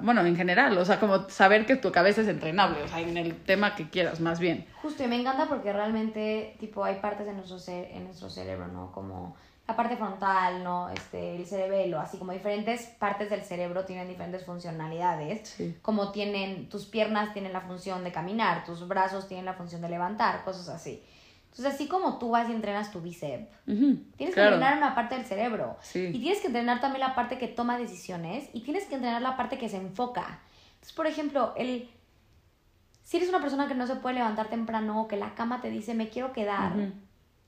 bueno, 0.00 0.24
en 0.24 0.36
general, 0.36 0.76
o 0.78 0.84
sea, 0.84 1.00
como 1.00 1.28
saber 1.28 1.66
que 1.66 1.76
tu 1.76 1.92
cabeza 1.92 2.20
es 2.22 2.28
entrenable, 2.28 2.82
o 2.82 2.88
sea, 2.88 3.00
en 3.00 3.16
el 3.16 3.36
tema 3.36 3.74
que 3.74 3.88
quieras, 3.88 4.20
más 4.20 4.40
bien. 4.40 4.66
Justo, 4.82 5.04
y 5.04 5.06
me 5.06 5.20
encanta 5.20 5.46
porque 5.46 5.72
realmente, 5.72 6.56
tipo, 6.58 6.84
hay 6.84 6.96
partes 6.96 7.26
de 7.26 7.32
nuestro, 7.32 7.58
en 7.72 8.04
nuestro 8.04 8.30
cerebro, 8.30 8.68
¿no? 8.68 8.92
Como 8.92 9.36
la 9.70 9.76
parte 9.76 9.96
frontal, 9.96 10.64
¿no? 10.64 10.90
Este, 10.90 11.36
el 11.36 11.46
cerebelo, 11.46 12.00
así 12.00 12.18
como 12.18 12.32
diferentes 12.32 12.86
partes 12.98 13.30
del 13.30 13.42
cerebro 13.42 13.84
tienen 13.84 14.08
diferentes 14.08 14.44
funcionalidades. 14.44 15.56
Como 15.80 16.10
tienen, 16.10 16.68
tus 16.68 16.86
piernas 16.86 17.32
tienen 17.32 17.52
la 17.52 17.60
función 17.60 18.02
de 18.02 18.10
caminar, 18.10 18.64
tus 18.64 18.88
brazos 18.88 19.28
tienen 19.28 19.46
la 19.46 19.54
función 19.54 19.80
de 19.80 19.88
levantar, 19.88 20.42
cosas 20.44 20.68
así. 20.68 21.02
Entonces, 21.50 21.74
así 21.74 21.88
como 21.88 22.18
tú 22.18 22.30
vas 22.30 22.48
y 22.48 22.52
entrenas 22.52 22.92
tu 22.92 23.00
bíceps, 23.00 23.48
tienes 23.66 24.34
que 24.34 24.40
entrenar 24.40 24.78
una 24.78 24.94
parte 24.94 25.16
del 25.16 25.24
cerebro. 25.24 25.76
Y 25.94 26.20
tienes 26.20 26.40
que 26.40 26.46
entrenar 26.46 26.80
también 26.80 27.00
la 27.00 27.14
parte 27.14 27.38
que 27.38 27.48
toma 27.48 27.76
decisiones 27.76 28.48
y 28.52 28.60
tienes 28.60 28.84
que 28.84 28.94
entrenar 28.94 29.20
la 29.20 29.36
parte 29.36 29.58
que 29.58 29.68
se 29.68 29.76
enfoca. 29.76 30.38
Entonces, 30.74 30.92
por 30.92 31.08
ejemplo, 31.08 31.52
el, 31.56 31.90
si 33.02 33.16
eres 33.16 33.28
una 33.28 33.40
persona 33.40 33.66
que 33.66 33.74
no 33.74 33.86
se 33.88 33.96
puede 33.96 34.14
levantar 34.16 34.48
temprano 34.48 35.02
o 35.02 35.08
que 35.08 35.16
la 35.16 35.34
cama 35.34 35.60
te 35.60 35.70
dice 35.70 35.92
me 35.94 36.08
quiero 36.08 36.32
quedar, 36.32 36.72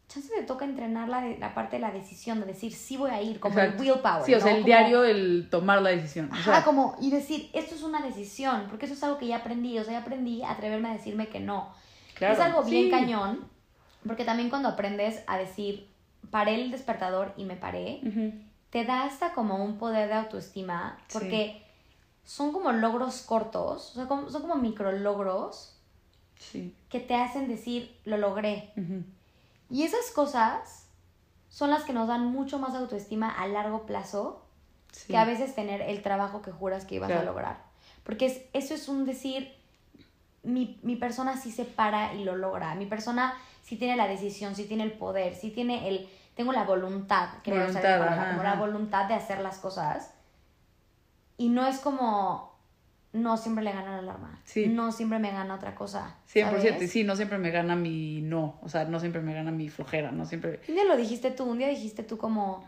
chance 0.08 0.28
te 0.34 0.42
toca 0.42 0.64
entrenar 0.64 1.08
la, 1.08 1.24
la, 1.38 1.54
parte 1.54 1.76
de 1.76 1.82
la 1.82 1.92
decisión, 1.92 2.40
de 2.40 2.46
decir 2.46 2.72
sí 2.72 2.96
voy 2.96 3.12
a 3.12 3.22
ir, 3.22 3.38
como 3.38 3.56
el 3.60 3.78
willpower. 3.78 4.24
Sí, 4.26 4.34
o 4.34 4.40
sea, 4.40 4.56
el 4.56 4.64
diario, 4.64 5.04
el 5.04 5.46
tomar 5.48 5.80
la 5.80 5.90
decisión. 5.90 6.28
Ajá, 6.32 6.64
como, 6.64 6.96
y 7.00 7.12
decir, 7.12 7.50
esto 7.52 7.76
es 7.76 7.84
una 7.84 8.02
decisión, 8.02 8.66
porque 8.68 8.86
eso 8.86 8.94
es 8.94 9.02
algo 9.04 9.18
que 9.18 9.28
ya 9.28 9.36
aprendí, 9.36 9.78
o 9.78 9.84
sea, 9.84 9.92
ya 9.92 10.00
aprendí 10.00 10.42
a 10.42 10.50
atreverme 10.50 10.88
a 10.88 10.92
decirme 10.94 11.28
que 11.28 11.38
no. 11.38 11.72
Claro, 12.14 12.34
es 12.34 12.40
algo 12.40 12.64
bien 12.64 12.90
cañón 12.90 13.51
porque 14.06 14.24
también 14.24 14.50
cuando 14.50 14.68
aprendes 14.68 15.22
a 15.26 15.38
decir, 15.38 15.88
paré 16.30 16.54
el 16.54 16.70
despertador 16.70 17.32
y 17.36 17.44
me 17.44 17.56
paré, 17.56 18.00
te 18.70 18.84
da 18.84 19.04
hasta 19.04 19.32
como 19.32 19.62
un 19.62 19.78
poder 19.78 20.08
de 20.08 20.14
autoestima, 20.14 20.98
porque 21.12 21.62
son 22.24 22.52
como 22.52 22.72
logros 22.72 23.22
cortos, 23.22 23.90
o 23.90 23.94
sea, 23.94 24.06
son 24.06 24.42
como 24.42 24.56
micro 24.56 24.92
logros 24.92 25.76
que 26.88 27.00
te 27.00 27.14
hacen 27.14 27.48
decir, 27.48 27.96
lo 28.04 28.16
logré. 28.16 28.72
Y 29.70 29.84
esas 29.84 30.10
cosas 30.10 30.88
son 31.48 31.70
las 31.70 31.84
que 31.84 31.92
nos 31.92 32.08
dan 32.08 32.26
mucho 32.26 32.58
más 32.58 32.74
autoestima 32.74 33.30
a 33.30 33.46
largo 33.46 33.86
plazo 33.86 34.42
que 35.06 35.16
a 35.16 35.24
veces 35.24 35.54
tener 35.54 35.80
el 35.80 36.02
trabajo 36.02 36.42
que 36.42 36.50
juras 36.50 36.84
que 36.84 36.96
ibas 36.96 37.10
a 37.10 37.22
lograr. 37.22 37.62
Porque 38.04 38.26
es, 38.26 38.42
eso 38.52 38.74
es 38.74 38.88
un 38.88 39.04
decir, 39.06 39.52
mi, 40.42 40.78
mi 40.82 40.96
persona 40.96 41.36
sí 41.36 41.50
se 41.50 41.64
para 41.64 42.14
y 42.14 42.24
lo 42.24 42.36
logra, 42.36 42.74
mi 42.74 42.86
persona 42.86 43.34
sí 43.62 43.76
tiene 43.76 43.96
la 43.96 44.08
decisión, 44.08 44.54
sí 44.54 44.64
tiene 44.64 44.84
el 44.84 44.92
poder, 44.92 45.34
sí 45.34 45.50
tiene 45.50 45.88
el, 45.88 46.08
tengo 46.34 46.52
la 46.52 46.64
voluntad, 46.64 47.28
creo, 47.42 47.66
voluntad, 47.66 48.30
como 48.30 48.42
la 48.42 48.54
voluntad 48.56 49.06
de 49.06 49.14
hacer 49.14 49.40
las 49.40 49.58
cosas. 49.58 50.12
Y 51.38 51.48
no 51.48 51.66
es 51.66 51.78
como, 51.78 52.58
no 53.12 53.36
siempre 53.36 53.64
le 53.64 53.72
gana 53.72 53.92
la 53.92 53.98
alarma. 53.98 54.40
Sí. 54.44 54.66
No 54.66 54.92
siempre 54.92 55.18
me 55.18 55.30
gana 55.30 55.54
otra 55.54 55.74
cosa. 55.74 56.16
100%, 56.32 56.86
sí, 56.86 57.04
no 57.04 57.16
siempre 57.16 57.38
me 57.38 57.50
gana 57.50 57.76
mi 57.76 58.20
no. 58.22 58.58
O 58.62 58.68
sea, 58.68 58.84
no 58.84 59.00
siempre 59.00 59.22
me 59.22 59.34
gana 59.34 59.50
mi 59.50 59.68
flojera, 59.68 60.12
no 60.12 60.26
siempre. 60.26 60.60
Un 60.68 60.74
día 60.74 60.84
lo 60.84 60.96
dijiste 60.96 61.30
tú, 61.30 61.44
un 61.44 61.58
día 61.58 61.68
dijiste 61.68 62.02
tú 62.02 62.18
como 62.18 62.64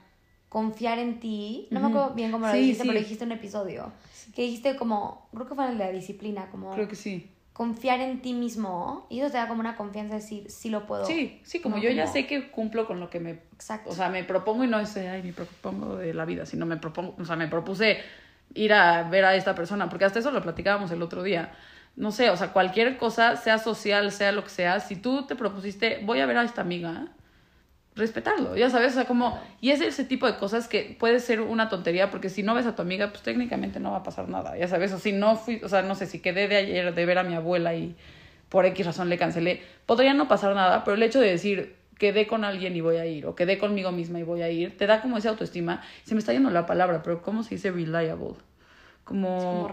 confiar 0.48 0.98
en 0.98 1.20
ti. 1.20 1.68
No 1.70 1.80
me 1.80 1.88
acuerdo 1.88 2.14
bien 2.14 2.30
cómo 2.30 2.46
lo 2.46 2.52
dijiste, 2.52 2.84
pero 2.84 2.98
dijiste 2.98 3.24
un 3.24 3.32
episodio. 3.32 3.92
Que 4.34 4.42
dijiste 4.42 4.76
como, 4.76 5.28
creo 5.32 5.46
que 5.46 5.54
fue 5.54 5.66
en 5.68 5.78
la 5.78 5.90
disciplina, 5.90 6.48
como. 6.50 6.70
Creo 6.70 6.88
que 6.88 6.96
sí 6.96 7.30
confiar 7.54 8.00
en 8.00 8.20
ti 8.20 8.34
mismo 8.34 9.06
y 9.08 9.20
eso 9.20 9.30
te 9.30 9.38
da 9.38 9.46
como 9.46 9.60
una 9.60 9.76
confianza 9.76 10.16
de 10.16 10.20
decir, 10.20 10.50
sí 10.50 10.70
lo 10.70 10.86
puedo. 10.86 11.06
Sí, 11.06 11.40
sí, 11.44 11.60
como 11.60 11.78
yo 11.78 11.88
ya 11.88 12.08
sé 12.08 12.26
que 12.26 12.50
cumplo 12.50 12.84
con 12.84 12.98
lo 12.98 13.08
que 13.08 13.20
me... 13.20 13.30
Exacto. 13.54 13.90
O 13.90 13.94
sea, 13.94 14.08
me 14.08 14.24
propongo 14.24 14.64
y 14.64 14.66
no 14.66 14.80
es, 14.80 14.96
ay, 14.96 15.22
me 15.22 15.32
propongo 15.32 15.96
de 15.96 16.12
la 16.12 16.24
vida, 16.24 16.46
sino 16.46 16.66
me 16.66 16.76
propongo, 16.76 17.14
o 17.16 17.24
sea, 17.24 17.36
me 17.36 17.46
propuse 17.46 17.98
ir 18.54 18.72
a 18.72 19.04
ver 19.04 19.24
a 19.24 19.36
esta 19.36 19.54
persona, 19.54 19.88
porque 19.88 20.04
hasta 20.04 20.18
eso 20.18 20.32
lo 20.32 20.42
platicábamos 20.42 20.90
el 20.90 21.00
otro 21.00 21.22
día. 21.22 21.52
No 21.94 22.10
sé, 22.10 22.28
o 22.30 22.36
sea, 22.36 22.52
cualquier 22.52 22.96
cosa, 22.96 23.36
sea 23.36 23.58
social, 23.58 24.10
sea 24.10 24.32
lo 24.32 24.42
que 24.42 24.50
sea, 24.50 24.80
si 24.80 24.96
tú 24.96 25.24
te 25.24 25.36
propusiste, 25.36 26.00
voy 26.02 26.18
a 26.18 26.26
ver 26.26 26.38
a 26.38 26.42
esta 26.42 26.60
amiga, 26.60 27.06
respetarlo, 27.96 28.56
ya 28.56 28.70
sabes, 28.70 28.92
o 28.92 28.94
sea, 28.96 29.04
como, 29.04 29.40
y 29.60 29.70
es 29.70 29.80
ese 29.80 30.04
tipo 30.04 30.26
de 30.26 30.36
cosas 30.36 30.66
que 30.66 30.96
puede 30.98 31.20
ser 31.20 31.40
una 31.40 31.68
tontería, 31.68 32.10
porque 32.10 32.28
si 32.28 32.42
no 32.42 32.54
ves 32.54 32.66
a 32.66 32.74
tu 32.74 32.82
amiga, 32.82 33.10
pues 33.10 33.22
técnicamente 33.22 33.78
no 33.78 33.92
va 33.92 33.98
a 33.98 34.02
pasar 34.02 34.28
nada, 34.28 34.56
ya 34.58 34.66
sabes, 34.66 34.92
o 34.92 34.98
si 34.98 35.12
no 35.12 35.36
fui, 35.36 35.60
o 35.62 35.68
sea, 35.68 35.82
no 35.82 35.94
sé, 35.94 36.06
si 36.06 36.18
quedé 36.18 36.48
de 36.48 36.56
ayer 36.56 36.94
de 36.94 37.06
ver 37.06 37.18
a 37.18 37.22
mi 37.22 37.34
abuela 37.34 37.74
y 37.74 37.94
por 38.48 38.66
X 38.66 38.86
razón 38.86 39.08
le 39.08 39.16
cancelé, 39.16 39.62
podría 39.86 40.12
no 40.12 40.26
pasar 40.26 40.54
nada, 40.56 40.82
pero 40.82 40.96
el 40.96 41.02
hecho 41.04 41.20
de 41.20 41.30
decir, 41.30 41.76
quedé 41.96 42.26
con 42.26 42.44
alguien 42.44 42.74
y 42.74 42.80
voy 42.80 42.96
a 42.96 43.06
ir, 43.06 43.26
o 43.26 43.36
quedé 43.36 43.58
conmigo 43.58 43.92
misma 43.92 44.18
y 44.18 44.24
voy 44.24 44.42
a 44.42 44.50
ir, 44.50 44.76
te 44.76 44.88
da 44.88 45.00
como 45.00 45.16
esa 45.16 45.28
autoestima, 45.28 45.80
se 46.02 46.14
me 46.14 46.18
está 46.18 46.32
yendo 46.32 46.50
la 46.50 46.66
palabra, 46.66 47.02
pero 47.04 47.22
¿cómo 47.22 47.44
se 47.44 47.54
dice 47.54 47.70
reliable? 47.70 48.34
Como... 49.04 49.70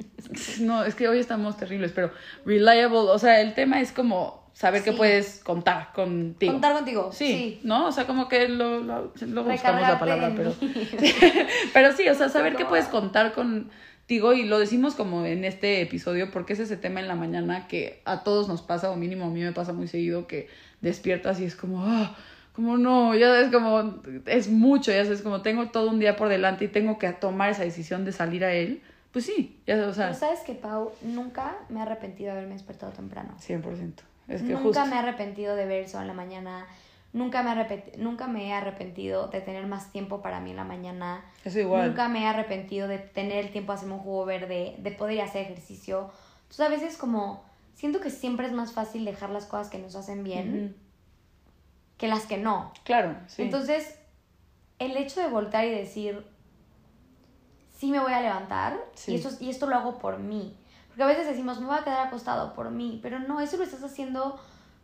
no, 0.60 0.84
es 0.84 0.96
que 0.96 1.06
hoy 1.06 1.20
estamos 1.20 1.56
terribles, 1.56 1.92
pero 1.94 2.10
reliable, 2.44 2.98
o 2.98 3.18
sea, 3.20 3.40
el 3.40 3.54
tema 3.54 3.80
es 3.80 3.92
como 3.92 4.41
saber 4.52 4.82
que 4.82 4.92
puedes 4.92 5.40
contar 5.40 5.92
contigo. 5.92 6.52
Contar 6.52 6.74
contigo, 6.74 7.10
sí. 7.12 7.60
¿No? 7.64 7.86
O 7.86 7.92
sea, 7.92 8.06
como 8.06 8.28
que 8.28 8.48
lo, 8.48 8.80
lo, 8.80 9.12
luego 9.20 9.50
buscamos 9.50 9.82
la 9.82 9.98
palabra, 9.98 10.32
pero... 10.36 10.54
pero 11.72 11.92
sí, 11.92 12.08
o 12.08 12.14
sea, 12.14 12.28
saber 12.28 12.56
que 12.56 12.64
puedes 12.64 12.86
contar 12.86 13.32
contigo 13.32 14.32
y 14.32 14.44
lo 14.44 14.58
decimos 14.58 14.94
como 14.94 15.24
en 15.24 15.44
este 15.44 15.80
episodio 15.80 16.30
porque 16.30 16.52
es 16.52 16.60
ese 16.60 16.76
tema 16.76 17.00
en 17.00 17.08
la 17.08 17.14
mañana 17.14 17.66
que 17.66 18.02
a 18.04 18.22
todos 18.22 18.48
nos 18.48 18.62
pasa, 18.62 18.90
o 18.90 18.96
mínimo 18.96 19.26
a 19.26 19.30
mí 19.30 19.40
me 19.40 19.52
pasa 19.52 19.72
muy 19.72 19.88
seguido, 19.88 20.26
que 20.26 20.48
despiertas 20.80 21.40
y 21.40 21.44
es 21.44 21.56
como... 21.56 21.84
Ah, 21.84 22.16
como 22.52 22.76
no, 22.76 23.14
ya 23.14 23.40
es 23.40 23.50
como, 23.50 24.02
es 24.26 24.50
mucho, 24.50 24.92
ya 24.92 25.04
sabes, 25.04 25.22
como 25.22 25.40
tengo 25.40 25.70
todo 25.70 25.88
un 25.88 25.98
día 25.98 26.16
por 26.16 26.28
delante 26.28 26.66
y 26.66 26.68
tengo 26.68 26.98
que 26.98 27.10
tomar 27.12 27.48
esa 27.48 27.64
decisión 27.64 28.04
de 28.04 28.12
salir 28.12 28.44
a 28.44 28.52
él, 28.52 28.82
pues 29.10 29.24
sí, 29.24 29.58
ya 29.66 29.76
o 29.86 29.94
sea. 29.94 30.08
Pero 30.08 30.18
sabes 30.18 30.40
que, 30.40 30.52
Pau, 30.52 30.92
nunca 31.00 31.56
me 31.70 31.80
he 31.80 31.82
arrepentido 31.82 32.30
de 32.32 32.36
haberme 32.36 32.52
despertado 32.52 32.92
temprano. 32.92 33.34
100% 33.40 34.11
nunca 34.26 34.84
me 34.84 34.96
he 34.96 34.98
arrepentido 34.98 35.56
de 35.56 35.66
ver 35.66 35.84
eso 35.84 36.00
en 36.00 36.06
la 36.06 36.14
mañana. 36.14 36.66
Nunca 37.12 37.42
me, 37.42 37.84
nunca 37.98 38.26
me 38.26 38.48
he 38.48 38.52
arrepentido 38.52 39.28
de 39.28 39.42
tener 39.42 39.66
más 39.66 39.92
tiempo 39.92 40.22
para 40.22 40.40
mí 40.40 40.50
en 40.50 40.56
la 40.56 40.64
mañana. 40.64 41.24
Eso 41.44 41.60
igual. 41.60 41.88
Nunca 41.88 42.08
me 42.08 42.22
he 42.22 42.26
arrepentido 42.26 42.88
de 42.88 42.98
tener 42.98 43.44
el 43.44 43.52
tiempo 43.52 43.72
a 43.72 43.74
hacerme 43.74 43.94
un 43.94 44.00
jugo 44.00 44.24
verde, 44.24 44.76
de 44.78 44.90
poder 44.92 45.16
ir 45.16 45.20
a 45.20 45.24
hacer 45.24 45.42
ejercicio. 45.42 46.10
Entonces 46.42 46.66
a 46.66 46.68
veces 46.68 46.96
como 46.96 47.44
siento 47.74 48.00
que 48.00 48.10
siempre 48.10 48.46
es 48.46 48.52
más 48.52 48.72
fácil 48.72 49.04
dejar 49.04 49.30
las 49.30 49.44
cosas 49.44 49.68
que 49.68 49.78
nos 49.78 49.94
hacen 49.94 50.24
bien 50.24 50.76
que 52.02 52.08
las 52.08 52.26
que 52.26 52.36
no. 52.36 52.72
Claro, 52.82 53.14
sí. 53.28 53.42
Entonces, 53.42 53.96
el 54.80 54.96
hecho 54.96 55.20
de 55.20 55.28
voltar 55.28 55.64
y 55.64 55.70
decir, 55.70 56.26
sí 57.78 57.92
me 57.92 58.00
voy 58.00 58.12
a 58.12 58.20
levantar 58.20 58.76
y, 59.06 59.14
esto, 59.14 59.28
y 59.38 59.50
esto 59.50 59.68
lo 59.68 59.76
hago 59.76 60.00
por 60.00 60.18
mí. 60.18 60.56
Porque 60.92 61.04
a 61.04 61.06
veces 61.06 61.26
decimos, 61.26 61.58
me 61.58 61.66
voy 61.66 61.78
a 61.78 61.84
quedar 61.84 62.06
acostado 62.06 62.52
por 62.52 62.70
mí, 62.70 63.00
pero 63.02 63.18
no, 63.18 63.40
eso 63.40 63.56
lo 63.56 63.64
estás 63.64 63.82
haciendo 63.82 64.38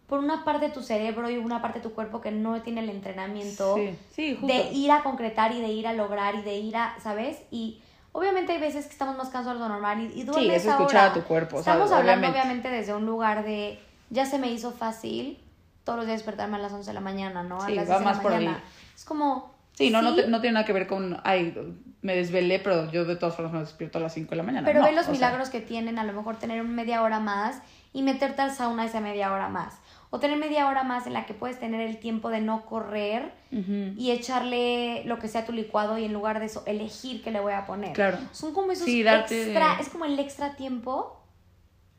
por 0.07 0.21
una 0.21 0.43
parte 0.43 0.69
de 0.69 0.73
tu 0.73 0.83
cerebro 0.83 1.29
y 1.29 1.37
una 1.37 1.61
parte 1.61 1.81
de 1.81 1.83
tu 1.83 1.95
cuerpo 1.95 2.23
que 2.23 2.31
no 2.31 2.62
tiene 2.62 2.81
el 2.81 2.88
entrenamiento 2.88 3.75
de 4.17 4.71
ir 4.73 4.91
a 4.91 5.03
concretar 5.03 5.53
y 5.53 5.61
de 5.61 5.69
ir 5.69 5.87
a 5.87 5.93
lograr 5.93 6.35
y 6.35 6.43
de 6.43 6.57
ir 6.57 6.77
a, 6.77 6.97
¿sabes? 7.03 7.37
Y 7.50 7.83
obviamente 8.12 8.53
hay 8.53 8.59
veces 8.59 8.87
que 8.87 8.93
estamos 8.93 9.19
más 9.19 9.29
cansados 9.29 9.61
de 9.61 9.69
lo 9.69 9.69
normal 9.69 10.00
y, 10.00 10.21
y 10.21 10.25
duele 10.25 10.49
sí, 10.49 10.50
es 10.57 10.65
escuchar 10.65 11.11
a 11.11 11.12
tu 11.12 11.23
cuerpo. 11.25 11.59
Estamos 11.59 11.93
hablando 11.93 12.27
obviamente. 12.29 12.71
desde 12.71 12.95
un 12.95 13.05
lugar 13.05 13.45
de, 13.45 13.79
ya 14.09 14.25
se 14.25 14.38
me 14.38 14.50
hizo 14.50 14.73
fácil 14.73 15.38
todos 15.85 15.99
los 15.99 16.07
días 16.07 16.21
despertarme 16.21 16.57
a 16.57 16.61
las 16.61 16.73
11 16.73 16.88
de 16.88 16.95
la 16.95 17.00
mañana, 17.00 17.43
¿no? 17.43 17.57
A 17.57 17.69
las 17.69 17.87
10 17.87 17.99
de 17.99 18.05
la 18.05 18.15
mañana. 18.15 18.62
Es 18.97 19.05
como... 19.05 19.58
Sí, 19.78 19.90
no, 19.90 20.02
no, 20.02 20.11
no 20.11 20.40
tiene 20.40 20.54
nada 20.54 20.66
que 20.66 20.73
ver 20.73 20.88
con, 20.88 21.20
ay, 21.23 21.54
me 22.02 22.16
desvelé, 22.16 22.58
pero 22.58 22.90
yo 22.90 23.04
de 23.04 23.14
todas 23.14 23.37
formas 23.37 23.52
me 23.52 23.61
despierto 23.61 23.99
a 23.99 24.00
las 24.00 24.12
5 24.12 24.30
de 24.30 24.37
la 24.37 24.42
mañana. 24.42 24.66
Pero 24.66 24.82
ve 24.82 24.90
los 24.90 25.08
milagros 25.08 25.50
que 25.50 25.61
tienen, 25.61 26.00
a 26.00 26.04
lo 26.04 26.12
mejor 26.12 26.37
tener 26.37 26.64
media 26.64 27.00
hora 27.00 27.20
más 27.20 27.62
y 27.92 28.02
meterte 28.02 28.42
al 28.42 28.50
sauna 28.50 28.87
esa 28.87 29.00
media 29.00 29.32
hora 29.32 29.49
más. 29.49 29.78
O 30.11 30.18
tener 30.18 30.37
media 30.37 30.66
hora 30.66 30.82
más 30.82 31.06
en 31.06 31.12
la 31.12 31.26
que 31.26 31.35
puedes 31.35 31.61
tener 31.61 31.80
el 31.80 31.99
tiempo 31.99 32.28
de 32.28 32.40
no 32.40 32.66
correr 32.66 33.32
y 33.52 34.11
echarle 34.11 35.04
lo 35.04 35.20
que 35.20 35.28
sea 35.28 35.47
tu 35.47 35.52
licuado 35.52 35.97
y 35.97 36.04
en 36.06 36.12
lugar 36.12 36.40
de 36.40 36.47
eso 36.47 36.64
elegir 36.66 37.23
qué 37.23 37.30
le 37.30 37.38
voy 37.38 37.52
a 37.52 37.64
poner. 37.64 37.92
Claro. 37.92 38.18
Son 38.32 38.52
como 38.52 38.73
esos 38.73 38.88
extra, 38.88 39.78
es 39.78 39.90
como 39.90 40.06
el 40.06 40.18
extra 40.18 40.56
tiempo 40.56 41.23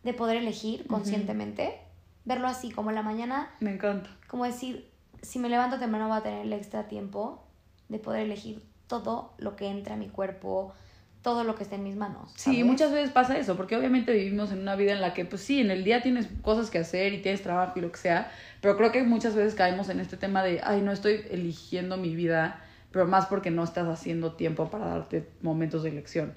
de 0.04 0.14
poder 0.14 0.36
elegir 0.36 0.86
conscientemente. 0.86 1.80
Verlo 2.26 2.50
así, 2.50 2.72
como 2.72 2.90
en 2.90 2.96
la 2.96 3.04
mañana. 3.04 3.52
Me 3.62 3.72
encanta. 3.72 4.10
Como 4.28 4.44
decir, 4.44 4.92
si 5.22 5.40
me 5.40 5.48
levanto 5.48 5.80
temprano 5.80 6.10
voy 6.10 6.18
a 6.18 6.24
tener 6.24 6.46
el 6.46 6.52
extra 6.52 6.90
tiempo 6.90 7.46
de 7.90 8.00
poder 8.00 8.22
elegir 8.22 8.64
todo 8.88 9.34
lo 9.38 9.56
que 9.56 9.68
entra 9.68 9.96
a 9.96 9.98
mi 9.98 10.08
cuerpo, 10.10 10.74
todo 11.22 11.44
lo 11.44 11.56
que 11.56 11.64
está 11.64 11.76
en 11.76 11.84
mis 11.84 11.96
manos. 11.96 12.32
Sí, 12.36 12.64
muchas 12.64 12.92
veces 12.92 13.12
pasa 13.12 13.38
eso, 13.38 13.58
porque 13.58 13.76
obviamente 13.76 14.14
vivimos 14.14 14.52
en 14.52 14.60
una 14.60 14.76
vida 14.76 14.94
en 14.94 15.02
la 15.02 15.14
que, 15.14 15.26
pues 15.26 15.42
sí, 15.42 15.60
en 15.60 15.70
el 15.70 15.84
día 15.84 16.02
tienes 16.02 16.28
cosas 16.42 16.70
que 16.70 16.80
hacer 16.80 17.14
y 17.14 17.22
tienes 17.22 17.42
trabajo 17.42 17.78
y 17.78 17.82
lo 17.82 17.92
que 17.92 17.98
sea, 17.98 18.32
pero 18.62 18.78
creo 18.78 18.92
que 18.92 19.04
muchas 19.04 19.36
veces 19.36 19.54
caemos 19.54 19.90
en 19.90 20.00
este 20.00 20.16
tema 20.18 20.44
de, 20.44 20.62
ay, 20.64 20.82
no 20.82 20.92
estoy 20.92 21.26
eligiendo 21.30 21.98
mi 21.98 22.16
vida, 22.16 22.62
pero 22.92 23.06
más 23.06 23.26
porque 23.26 23.52
no 23.52 23.64
estás 23.64 23.88
haciendo 23.88 24.34
tiempo 24.34 24.70
para 24.70 24.88
darte 24.88 25.28
momentos 25.42 25.84
de 25.84 25.90
elección. 25.90 26.34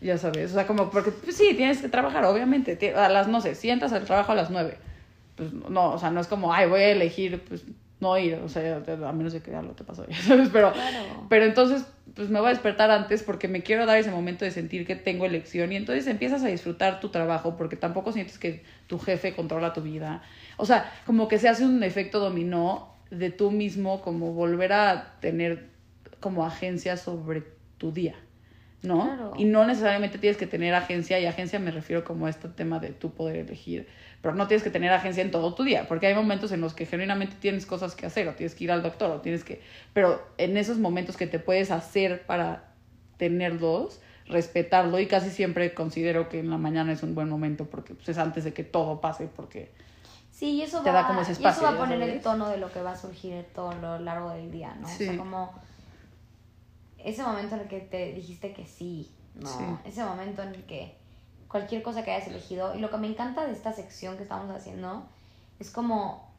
Ya 0.00 0.16
sabes, 0.16 0.52
o 0.52 0.54
sea, 0.54 0.66
como 0.66 0.90
porque, 0.90 1.10
pues 1.10 1.36
sí, 1.36 1.54
tienes 1.56 1.80
que 1.80 1.88
trabajar, 1.88 2.24
obviamente, 2.24 2.94
a 2.94 3.08
las, 3.08 3.26
no 3.26 3.40
sé, 3.40 3.56
si 3.56 3.68
entras 3.68 3.92
al 3.92 4.04
trabajo 4.04 4.30
a 4.30 4.36
las 4.36 4.48
nueve, 4.48 4.78
pues 5.34 5.52
no, 5.52 5.92
o 5.94 5.98
sea, 5.98 6.10
no 6.10 6.20
es 6.20 6.28
como, 6.28 6.52
ay, 6.52 6.68
voy 6.68 6.80
a 6.80 6.90
elegir, 6.90 7.42
pues 7.48 7.64
no 8.00 8.16
ir, 8.16 8.34
o 8.34 8.48
sea, 8.48 8.76
a 8.76 9.12
menos 9.12 9.32
de 9.32 9.40
que 9.40 9.54
algo 9.54 9.72
te 9.72 9.84
pasó, 9.84 10.06
ya 10.08 10.16
sabes, 10.22 10.50
pero, 10.52 10.72
pero 11.28 11.44
entonces, 11.44 11.84
pues 12.14 12.28
me 12.30 12.38
voy 12.38 12.48
a 12.48 12.50
despertar 12.50 12.90
antes 12.90 13.22
porque 13.22 13.48
me 13.48 13.62
quiero 13.62 13.86
dar 13.86 13.98
ese 13.98 14.10
momento 14.10 14.44
de 14.44 14.50
sentir 14.50 14.86
que 14.86 14.96
tengo 14.96 15.26
elección 15.26 15.72
y 15.72 15.76
entonces 15.76 16.06
empiezas 16.06 16.42
a 16.44 16.48
disfrutar 16.48 17.00
tu 17.00 17.08
trabajo 17.08 17.56
porque 17.56 17.76
tampoco 17.76 18.12
sientes 18.12 18.38
que 18.38 18.62
tu 18.86 18.98
jefe 18.98 19.34
controla 19.34 19.72
tu 19.72 19.82
vida. 19.82 20.22
O 20.56 20.66
sea, 20.66 20.92
como 21.06 21.28
que 21.28 21.38
se 21.38 21.48
hace 21.48 21.64
un 21.64 21.82
efecto 21.82 22.20
dominó 22.20 22.94
de 23.10 23.30
tú 23.30 23.50
mismo, 23.50 24.00
como 24.00 24.32
volver 24.32 24.72
a 24.72 25.14
tener 25.20 25.66
como 26.20 26.44
agencia 26.44 26.96
sobre 26.96 27.44
tu 27.78 27.92
día. 27.92 28.14
¿No? 28.82 29.32
Y 29.36 29.44
no 29.44 29.66
necesariamente 29.66 30.18
tienes 30.18 30.36
que 30.36 30.46
tener 30.46 30.74
agencia, 30.74 31.18
y 31.18 31.26
agencia 31.26 31.58
me 31.58 31.70
refiero 31.70 32.04
como 32.04 32.26
a 32.26 32.30
este 32.30 32.48
tema 32.48 32.78
de 32.78 32.90
tu 32.90 33.10
poder 33.10 33.36
elegir 33.36 33.86
pero 34.20 34.34
no 34.34 34.48
tienes 34.48 34.64
que 34.64 34.70
tener 34.70 34.92
agencia 34.92 35.22
en 35.22 35.30
todo 35.30 35.54
tu 35.54 35.62
día, 35.62 35.86
porque 35.86 36.06
hay 36.06 36.14
momentos 36.14 36.50
en 36.52 36.60
los 36.60 36.74
que 36.74 36.86
genuinamente 36.86 37.36
tienes 37.38 37.66
cosas 37.66 37.94
que 37.94 38.06
hacer, 38.06 38.28
o 38.28 38.34
tienes 38.34 38.54
que 38.54 38.64
ir 38.64 38.72
al 38.72 38.82
doctor, 38.82 39.10
o 39.10 39.20
tienes 39.20 39.44
que, 39.44 39.62
pero 39.92 40.20
en 40.38 40.56
esos 40.56 40.78
momentos 40.78 41.16
que 41.16 41.26
te 41.26 41.38
puedes 41.38 41.70
hacer 41.70 42.26
para 42.26 42.64
tenerlos, 43.16 44.00
respetarlo, 44.26 44.98
y 44.98 45.06
casi 45.06 45.30
siempre 45.30 45.72
considero 45.72 46.28
que 46.28 46.40
en 46.40 46.50
la 46.50 46.58
mañana 46.58 46.92
es 46.92 47.02
un 47.02 47.14
buen 47.14 47.28
momento, 47.28 47.66
porque 47.66 47.94
pues, 47.94 48.08
es 48.08 48.18
antes 48.18 48.44
de 48.44 48.52
que 48.52 48.64
todo 48.64 49.00
pase, 49.00 49.28
porque... 49.28 49.70
Sí, 50.32 50.50
y 50.50 50.62
eso, 50.62 50.82
va, 50.84 51.06
como 51.06 51.20
ese 51.22 51.32
espacio, 51.32 51.62
y 51.62 51.66
eso 51.66 51.72
va 51.78 51.84
a 51.84 51.88
poner 51.88 52.08
el 52.08 52.20
tono 52.20 52.48
de 52.48 52.58
lo 52.58 52.72
que 52.72 52.82
va 52.82 52.92
a 52.92 52.96
surgir 52.96 53.44
todo 53.54 53.72
lo 53.74 53.98
largo 53.98 54.30
del 54.30 54.50
día, 54.50 54.74
¿no? 54.80 54.86
O 54.86 54.90
sea, 54.90 55.16
como 55.16 55.52
ese 56.98 57.22
momento 57.22 57.54
en 57.54 57.62
el 57.62 57.68
que 57.68 57.80
te 57.80 58.12
dijiste 58.12 58.52
que 58.52 58.66
sí, 58.66 59.10
¿no? 59.34 59.80
Ese 59.84 60.04
momento 60.04 60.42
en 60.42 60.48
el 60.54 60.64
que 60.64 60.96
cualquier 61.48 61.82
cosa 61.82 62.04
que 62.04 62.12
hayas 62.12 62.28
elegido. 62.28 62.74
Y 62.74 62.80
lo 62.80 62.90
que 62.90 62.98
me 62.98 63.06
encanta 63.06 63.46
de 63.46 63.52
esta 63.52 63.72
sección 63.72 64.16
que 64.16 64.22
estamos 64.22 64.54
haciendo 64.54 65.08
es 65.58 65.70
como, 65.70 66.32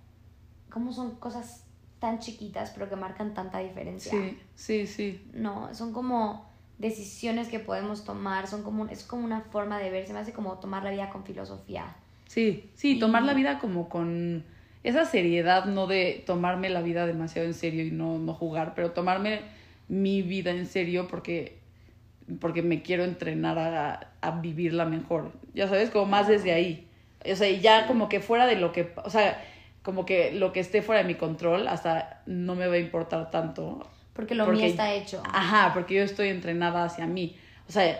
como 0.69 0.93
son 0.93 1.15
cosas 1.15 1.63
tan 1.99 2.19
chiquitas 2.19 2.71
pero 2.71 2.89
que 2.89 2.95
marcan 2.95 3.33
tanta 3.33 3.59
diferencia. 3.59 4.11
Sí, 4.11 4.39
sí, 4.55 4.87
sí. 4.87 5.29
No, 5.33 5.73
son 5.73 5.93
como 5.93 6.47
decisiones 6.77 7.49
que 7.49 7.59
podemos 7.59 8.05
tomar, 8.05 8.47
son 8.47 8.63
como, 8.63 8.85
es 8.85 9.03
como 9.03 9.25
una 9.25 9.41
forma 9.41 9.79
de 9.79 9.91
ver, 9.91 10.07
se 10.07 10.13
me 10.13 10.19
hace 10.19 10.31
como 10.31 10.59
tomar 10.59 10.83
la 10.83 10.91
vida 10.91 11.09
con 11.09 11.25
filosofía. 11.25 11.95
Sí, 12.27 12.71
sí, 12.75 12.99
tomar 12.99 13.23
la 13.23 13.33
vida 13.33 13.59
como 13.59 13.89
con 13.89 14.45
esa 14.83 15.03
seriedad, 15.03 15.65
no 15.65 15.87
de 15.87 16.23
tomarme 16.25 16.69
la 16.69 16.81
vida 16.81 17.05
demasiado 17.05 17.47
en 17.47 17.53
serio 17.53 17.83
y 17.83 17.91
no, 17.91 18.17
no 18.17 18.33
jugar, 18.33 18.73
pero 18.75 18.91
tomarme 18.91 19.41
mi 19.89 20.21
vida 20.21 20.51
en 20.51 20.65
serio 20.65 21.07
porque, 21.09 21.59
porque 22.39 22.61
me 22.61 22.81
quiero 22.81 23.03
entrenar 23.03 23.57
a, 23.57 24.11
a 24.21 24.39
vivirla 24.39 24.85
mejor. 24.85 25.33
Ya 25.53 25.67
sabes, 25.67 25.89
como 25.89 26.05
más 26.05 26.27
desde 26.27 26.53
ahí. 26.53 26.87
O 27.29 27.35
sea, 27.35 27.49
ya 27.49 27.85
como 27.87 28.07
que 28.07 28.21
fuera 28.21 28.47
de 28.47 28.55
lo 28.55 28.71
que, 28.71 28.93
o 29.03 29.09
sea, 29.09 29.43
como 29.81 30.05
que 30.05 30.31
lo 30.31 30.53
que 30.53 30.61
esté 30.61 30.81
fuera 30.81 31.01
de 31.01 31.07
mi 31.07 31.15
control 31.15 31.67
hasta 31.67 32.21
no 32.25 32.55
me 32.55 32.67
va 32.67 32.75
a 32.75 32.79
importar 32.79 33.29
tanto. 33.31 33.85
Porque 34.13 34.35
lo 34.35 34.47
mío 34.47 34.65
está 34.65 34.93
hecho. 34.93 35.21
Ajá, 35.25 35.73
porque 35.73 35.95
yo 35.95 36.03
estoy 36.03 36.29
entrenada 36.29 36.85
hacia 36.85 37.07
mí. 37.07 37.35
O 37.67 37.71
sea, 37.71 37.99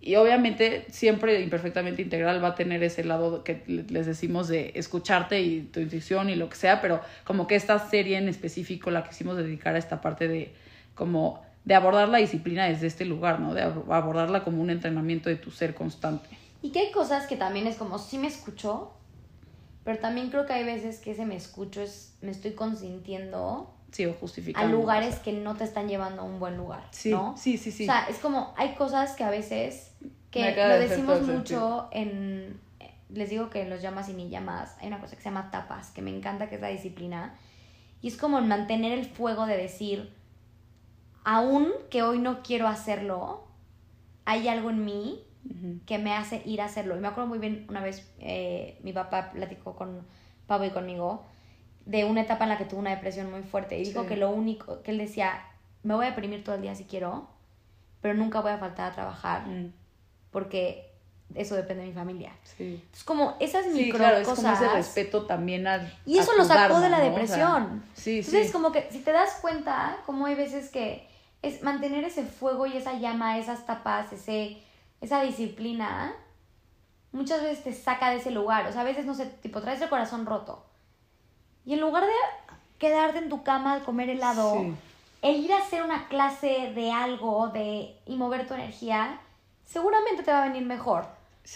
y 0.00 0.14
obviamente 0.16 0.86
siempre 0.90 1.40
imperfectamente 1.40 2.02
integral 2.02 2.42
va 2.42 2.48
a 2.48 2.54
tener 2.54 2.82
ese 2.82 3.02
lado 3.04 3.42
que 3.42 3.62
les 3.66 4.06
decimos 4.06 4.46
de 4.46 4.72
escucharte 4.76 5.40
y 5.40 5.62
tu 5.62 5.80
intuición 5.80 6.30
y 6.30 6.36
lo 6.36 6.48
que 6.48 6.56
sea, 6.56 6.80
pero 6.80 7.00
como 7.24 7.48
que 7.48 7.56
esta 7.56 7.78
serie 7.78 8.16
en 8.16 8.28
específico 8.28 8.90
la 8.90 9.02
quisimos 9.02 9.36
dedicar 9.36 9.74
a 9.74 9.78
esta 9.78 10.00
parte 10.00 10.28
de 10.28 10.52
como 10.98 11.40
de 11.64 11.74
abordar 11.74 12.08
la 12.08 12.18
disciplina 12.18 12.66
desde 12.66 12.88
este 12.88 13.04
lugar, 13.04 13.40
¿no? 13.40 13.54
De 13.54 13.62
abordarla 13.62 14.42
como 14.42 14.60
un 14.60 14.68
entrenamiento 14.68 15.30
de 15.30 15.36
tu 15.36 15.50
ser 15.50 15.74
constante. 15.74 16.28
Y 16.60 16.70
que 16.70 16.80
hay 16.80 16.90
cosas 16.90 17.26
que 17.26 17.36
también 17.36 17.66
es 17.66 17.76
como, 17.76 17.98
sí 17.98 18.18
me 18.18 18.26
escucho, 18.26 18.92
pero 19.84 19.98
también 19.98 20.28
creo 20.28 20.44
que 20.44 20.52
hay 20.52 20.64
veces 20.64 20.98
que 20.98 21.12
ese 21.12 21.24
me 21.24 21.36
escucho 21.36 21.80
es, 21.80 22.16
me 22.20 22.32
estoy 22.32 22.52
consintiendo 22.52 23.74
Sí, 23.92 24.04
o 24.04 24.12
justificando. 24.12 24.68
A 24.68 24.70
lugares 24.70 25.18
que 25.20 25.32
no 25.32 25.54
te 25.56 25.64
están 25.64 25.88
llevando 25.88 26.22
a 26.22 26.24
un 26.24 26.38
buen 26.38 26.58
lugar, 26.58 26.84
sí, 26.90 27.10
¿no? 27.10 27.36
Sí, 27.38 27.56
sí, 27.56 27.72
sí. 27.72 27.84
O 27.84 27.86
sea, 27.86 28.06
es 28.08 28.18
como, 28.18 28.52
hay 28.56 28.74
cosas 28.74 29.16
que 29.16 29.24
a 29.24 29.30
veces, 29.30 29.92
que 30.30 30.54
lo 30.54 30.78
decimos 30.78 31.22
mucho 31.22 31.88
en, 31.90 32.60
les 33.08 33.30
digo 33.30 33.48
que 33.48 33.62
en 33.62 33.70
los 33.70 33.80
llamas 33.80 34.10
y 34.10 34.12
ni 34.12 34.28
llamas, 34.28 34.76
hay 34.80 34.88
una 34.88 35.00
cosa 35.00 35.16
que 35.16 35.22
se 35.22 35.30
llama 35.30 35.50
tapas, 35.50 35.90
que 35.90 36.02
me 36.02 36.14
encanta, 36.14 36.48
que 36.48 36.56
es 36.56 36.60
la 36.60 36.68
disciplina, 36.68 37.34
y 38.02 38.08
es 38.08 38.16
como 38.16 38.40
mantener 38.42 38.92
el 38.92 39.06
fuego 39.06 39.46
de 39.46 39.56
decir, 39.56 40.12
aún 41.28 41.68
que 41.90 42.02
hoy 42.02 42.18
no 42.18 42.42
quiero 42.42 42.66
hacerlo, 42.68 43.44
hay 44.24 44.48
algo 44.48 44.70
en 44.70 44.82
mí 44.86 45.22
que 45.84 45.98
me 45.98 46.14
hace 46.14 46.40
ir 46.46 46.62
a 46.62 46.64
hacerlo. 46.64 46.96
Y 46.96 47.00
me 47.00 47.08
acuerdo 47.08 47.28
muy 47.28 47.38
bien, 47.38 47.66
una 47.68 47.82
vez 47.82 48.10
eh, 48.18 48.78
mi 48.82 48.94
papá 48.94 49.30
platicó 49.32 49.76
con 49.76 50.06
Pablo 50.46 50.66
y 50.66 50.70
conmigo, 50.70 51.26
de 51.84 52.06
una 52.06 52.22
etapa 52.22 52.44
en 52.44 52.50
la 52.50 52.56
que 52.56 52.64
tuvo 52.64 52.80
una 52.80 52.94
depresión 52.94 53.30
muy 53.30 53.42
fuerte 53.42 53.78
y 53.78 53.84
dijo 53.84 54.06
que 54.06 54.16
lo 54.16 54.30
único, 54.30 54.82
que 54.82 54.90
él 54.90 54.96
decía, 54.96 55.44
me 55.82 55.94
voy 55.94 56.06
a 56.06 56.10
deprimir 56.10 56.44
todo 56.44 56.54
el 56.54 56.62
día 56.62 56.74
si 56.74 56.84
quiero, 56.84 57.28
pero 58.00 58.14
nunca 58.14 58.40
voy 58.40 58.52
a 58.52 58.58
faltar 58.58 58.92
a 58.92 58.94
trabajar 58.94 59.46
mm. 59.46 59.72
porque 60.30 60.92
eso 61.34 61.56
depende 61.56 61.82
de 61.82 61.88
mi 61.90 61.94
familia. 61.94 62.32
Sí. 62.42 62.82
Es 62.90 63.04
como 63.04 63.36
esas 63.38 63.66
sí, 63.66 63.72
micro 63.72 63.98
claro, 63.98 64.16
Es 64.16 64.28
como 64.28 64.50
ese 64.50 64.68
respeto 64.70 65.26
también 65.26 65.66
al. 65.66 65.92
Y 66.06 66.16
eso 66.16 66.34
lo 66.34 66.44
sacó 66.46 66.80
de 66.80 66.88
la 66.88 67.00
depresión. 67.00 67.82
sí, 67.92 68.20
Entonces, 68.20 68.50
como 68.50 68.72
que 68.72 68.88
si 68.90 69.00
te 69.00 69.12
das 69.12 69.38
cuenta, 69.42 69.98
como 70.06 70.24
hay 70.24 70.34
veces 70.34 70.70
que 70.70 71.06
es 71.42 71.62
mantener 71.62 72.04
ese 72.04 72.24
fuego 72.24 72.66
y 72.66 72.76
esa 72.76 72.94
llama, 72.94 73.38
esas 73.38 73.66
tapas, 73.66 74.12
ese, 74.12 74.62
esa 75.00 75.22
disciplina, 75.22 76.14
muchas 77.12 77.42
veces 77.42 77.64
te 77.64 77.72
saca 77.72 78.10
de 78.10 78.16
ese 78.16 78.30
lugar. 78.30 78.66
O 78.66 78.72
sea, 78.72 78.82
a 78.82 78.84
veces, 78.84 79.06
no 79.06 79.14
sé, 79.14 79.26
tipo, 79.26 79.60
traes 79.60 79.80
el 79.80 79.88
corazón 79.88 80.26
roto 80.26 80.68
y 81.68 81.74
en 81.74 81.80
lugar 81.80 82.04
de 82.04 82.12
quedarte 82.78 83.18
en 83.18 83.28
tu 83.28 83.42
cama 83.42 83.74
a 83.74 83.84
comer 83.84 84.08
helado, 84.08 84.74
el 85.20 85.36
ir 85.36 85.52
a 85.52 85.58
hacer 85.58 85.82
una 85.82 86.08
clase 86.08 86.72
de 86.74 86.90
algo 86.90 87.48
de, 87.48 87.94
y 88.06 88.16
mover 88.16 88.48
tu 88.48 88.54
energía, 88.54 89.20
seguramente 89.66 90.22
te 90.22 90.32
va 90.32 90.44
a 90.44 90.48
venir 90.48 90.64
mejor. 90.64 91.04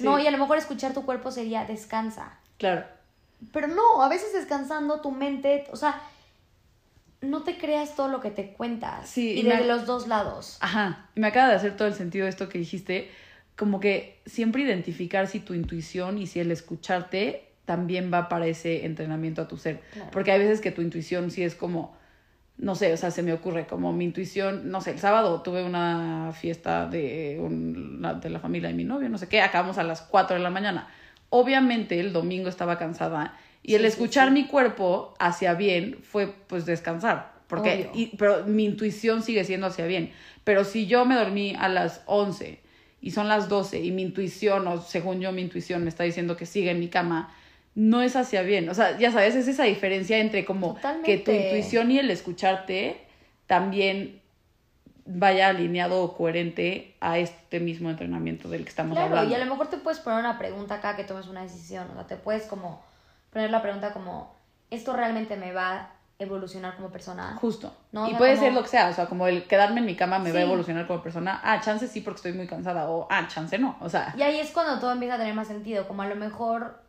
¿no? 0.01 0.19
Y 0.19 0.27
a 0.27 0.31
lo 0.31 0.37
mejor 0.37 0.59
escuchar 0.59 0.93
tu 0.93 1.07
cuerpo 1.07 1.31
sería 1.31 1.65
descansa. 1.65 2.39
Claro. 2.59 2.85
Pero 3.55 3.69
no, 3.69 4.03
a 4.03 4.09
veces 4.11 4.35
descansando 4.35 5.01
tu 5.01 5.11
mente, 5.11 5.67
o 5.73 5.77
sea, 5.77 5.99
no 7.23 7.45
te 7.45 7.57
creas 7.57 7.95
todo 7.95 8.09
lo 8.09 8.21
que 8.21 8.31
te 8.31 8.49
cuentas. 8.49 9.09
Sí, 9.09 9.39
y, 9.39 9.43
de 9.43 9.65
los 9.65 9.87
dos 9.87 10.09
lados. 10.09 10.59
Ajá. 10.61 11.09
Y 11.15 11.21
me 11.21 11.29
acaba 11.29 11.49
de 11.49 11.55
hacer 11.55 11.77
todo 11.77 11.89
el 11.89 11.95
sentido 11.95 12.27
esto 12.27 12.49
que 12.49 12.59
dijiste. 12.59 13.11
Como 13.57 13.81
que 13.81 14.21
siempre 14.27 14.63
identificar 14.63 15.29
si 15.29 15.39
tu 15.39 15.55
intuición 15.55 16.19
y 16.19 16.27
si 16.27 16.41
el 16.41 16.51
escucharte 16.51 17.49
también 17.65 18.13
va 18.13 18.29
para 18.29 18.47
ese 18.47 18.85
entrenamiento 18.85 19.41
a 19.41 19.49
tu 19.49 19.57
ser. 19.57 19.81
Porque 20.11 20.33
hay 20.33 20.41
veces 20.41 20.61
que 20.61 20.73
tu 20.73 20.83
intuición 20.83 21.31
sí 21.31 21.45
es 21.45 21.55
como, 21.55 21.97
no 22.57 22.75
sé, 22.75 22.93
o 22.93 22.97
sea, 22.97 23.13
se 23.13 23.23
me 23.23 23.33
ocurre 23.33 23.67
como 23.67 23.93
mi 23.93 24.05
intuición, 24.05 24.71
no 24.71 24.81
sé, 24.81 24.91
el 24.91 24.99
sábado 24.99 25.43
tuve 25.43 25.63
una 25.63 26.33
fiesta 26.33 26.87
de, 26.87 27.39
de 28.21 28.31
la 28.31 28.41
familia 28.41 28.69
de 28.69 28.75
mi 28.75 28.85
novio, 28.85 29.09
no 29.09 29.19
sé 29.19 29.29
qué, 29.29 29.41
acabamos 29.41 29.79
a 29.79 29.85
las 29.85 30.03
4 30.03 30.37
de 30.37 30.43
la 30.43 30.51
mañana. 30.51 30.89
Obviamente 31.29 32.01
el 32.01 32.13
domingo 32.13 32.49
estaba 32.49 32.79
cansada 32.79 33.39
y 33.63 33.75
el 33.75 33.85
escuchar 33.85 34.31
mi 34.31 34.47
cuerpo 34.47 35.15
hacia 35.19 35.55
bien 35.55 35.99
fue 36.03 36.35
pues 36.47 36.67
descansar. 36.67 37.33
Porque, 37.47 37.91
y, 37.93 38.17
pero 38.17 38.45
mi 38.47 38.65
intuición 38.65 39.23
sigue 39.23 39.45
siendo 39.45 39.67
hacia 39.67 39.87
bien. 39.87 40.13
Pero 40.43 40.65
si 40.65 40.87
yo 40.87 41.05
me 41.05 41.15
dormí 41.15 41.55
a 41.59 41.69
las 41.69 42.01
11 42.07 42.61
y 43.03 43.11
son 43.11 43.29
las 43.29 43.49
12 43.49 43.81
y 43.81 43.91
mi 43.91 44.03
intuición, 44.03 44.67
o 44.67 44.81
según 44.81 45.21
yo 45.21 45.33
mi 45.33 45.43
intuición 45.43 45.83
me 45.85 45.91
está 45.91 46.03
diciendo 46.03 46.37
que 46.37 46.47
sigue 46.47 46.71
en 46.71 46.81
mi 46.81 46.89
cama, 46.89 47.35
no 47.75 48.03
es 48.03 48.17
hacia 48.17 48.43
bien. 48.43 48.69
O 48.69 48.75
sea, 48.75 48.99
ya 48.99 49.13
sabes, 49.13 49.35
es 49.35 49.49
esa 49.49 49.65
diferencia 49.65 50.19
entre 50.19 50.45
como 50.45 50.79
que 51.05 51.19
tu 51.19 51.31
intuición 51.31 51.91
y 51.91 51.99
el 51.99 52.11
escucharte 52.11 53.03
también 53.47 54.21
vaya 55.05 55.49
alineado 55.49 56.03
o 56.03 56.17
coherente 56.17 56.95
a 57.01 57.19
este 57.19 57.61
mismo 57.61 57.91
entrenamiento 57.91 58.49
del 58.49 58.63
que 58.63 58.71
estamos 58.71 58.97
hablando. 58.97 59.31
Y 59.31 59.35
a 59.35 59.39
lo 59.39 59.47
mejor 59.47 59.69
te 59.69 59.77
puedes 59.77 60.01
poner 60.01 60.21
una 60.21 60.39
pregunta 60.39 60.77
acá 60.77 60.97
que 60.97 61.05
tomes 61.05 61.27
una 61.27 61.43
decisión. 61.43 61.89
O 61.91 61.95
sea, 61.95 62.07
te 62.07 62.17
puedes 62.17 62.45
como 62.45 62.83
poner 63.33 63.51
la 63.51 63.63
pregunta 63.63 63.93
como, 63.93 64.35
¿esto 64.71 64.93
realmente 64.93 65.37
me 65.37 65.53
va 65.53 65.73
a 65.73 65.91
evolucionar 66.19 66.77
como 66.77 66.91
persona? 66.91 67.37
Justo. 67.41 67.73
Y 68.09 68.15
puede 68.15 68.37
ser 68.37 68.53
lo 68.53 68.63
que 68.63 68.69
sea. 68.69 68.89
O 68.89 68.93
sea, 68.93 69.07
como 69.07 69.27
el 69.27 69.47
quedarme 69.47 69.81
en 69.81 69.87
mi 69.87 69.97
cama 69.97 70.19
me 70.19 70.33
va 70.33 70.39
a 70.39 70.43
evolucionar 70.43 70.87
como 70.87 71.03
persona. 71.03 71.41
Ah, 71.43 71.61
chance 71.61 71.89
sí 71.89 72.01
porque 72.01 72.17
estoy 72.17 72.33
muy 72.33 72.47
cansada. 72.47 72.89
O, 72.89 73.07
ah, 73.11 73.27
chance 73.29 73.59
no. 73.59 73.77
O 73.81 73.89
sea. 73.89 74.15
Y 74.17 74.23
ahí 74.23 74.39
es 74.39 74.51
cuando 74.51 74.79
todo 74.79 74.93
empieza 74.93 75.15
a 75.15 75.19
tener 75.19 75.35
más 75.35 75.49
sentido. 75.49 75.89
Como 75.89 76.03
a 76.03 76.07
lo 76.07 76.17
mejor 76.17 76.81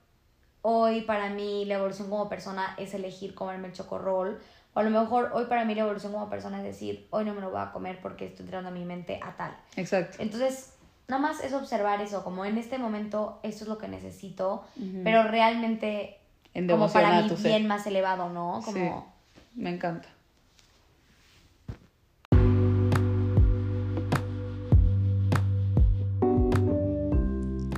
hoy 0.61 1.01
para 1.01 1.29
mí 1.29 1.65
la 1.65 1.75
evolución 1.75 2.09
como 2.09 2.29
persona 2.29 2.75
es 2.77 2.93
elegir 2.93 3.33
comerme 3.33 3.69
el 3.69 3.73
chocorrol. 3.73 4.39
O 4.73 4.79
a 4.79 4.83
lo 4.83 4.89
mejor 4.89 5.31
hoy 5.33 5.45
para 5.45 5.65
mí 5.65 5.75
la 5.75 5.81
evolución 5.81 6.11
como 6.11 6.29
persona 6.29 6.57
es 6.57 6.63
decir, 6.63 7.07
hoy 7.11 7.25
no 7.25 7.33
me 7.33 7.41
lo 7.41 7.51
voy 7.51 7.61
a 7.61 7.71
comer 7.71 7.99
porque 8.01 8.25
estoy 8.25 8.43
entrenando 8.45 8.69
a 8.69 8.73
mi 8.73 8.85
mente 8.85 9.19
a 9.23 9.35
tal. 9.37 9.55
Exacto. 9.75 10.17
Entonces, 10.19 10.73
nada 11.07 11.21
más 11.21 11.43
es 11.43 11.53
observar 11.53 12.01
eso, 12.01 12.23
como 12.23 12.43
en 12.43 12.57
este 12.57 12.77
momento 12.77 13.39
esto 13.43 13.65
es 13.65 13.69
lo 13.69 13.77
que 13.77 13.87
necesito, 13.87 14.63
pero 15.03 15.23
realmente 15.23 16.19
como 16.67 16.91
para 16.91 17.23
mí 17.23 17.29
bien 17.43 17.67
más 17.67 17.85
elevado, 17.87 18.29
¿no? 18.29 18.61
Como... 18.63 19.13
Me 19.55 19.69
encanta. 19.69 20.09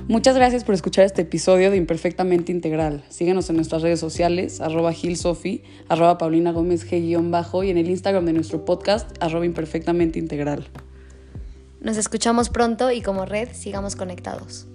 Muchas 0.08 0.36
gracias 0.36 0.62
por 0.62 0.72
escuchar 0.74 1.04
este 1.04 1.22
episodio 1.22 1.68
de 1.72 1.76
Imperfectamente 1.76 2.52
Integral. 2.52 3.02
Síguenos 3.08 3.50
en 3.50 3.56
nuestras 3.56 3.82
redes 3.82 3.98
sociales, 3.98 4.60
arroba 4.60 4.92
gilsofi, 4.92 5.64
arroba 5.88 6.16
paulina 6.16 6.52
gómez 6.52 6.88
g-bajo 6.88 7.64
y 7.64 7.70
en 7.70 7.76
el 7.76 7.90
Instagram 7.90 8.24
de 8.24 8.32
nuestro 8.32 8.64
podcast, 8.64 9.10
arroba 9.20 9.44
imperfectamente 9.44 10.20
integral. 10.20 10.68
Nos 11.80 11.96
escuchamos 11.96 12.50
pronto 12.50 12.92
y 12.92 13.02
como 13.02 13.26
red 13.26 13.48
sigamos 13.52 13.96
conectados. 13.96 14.68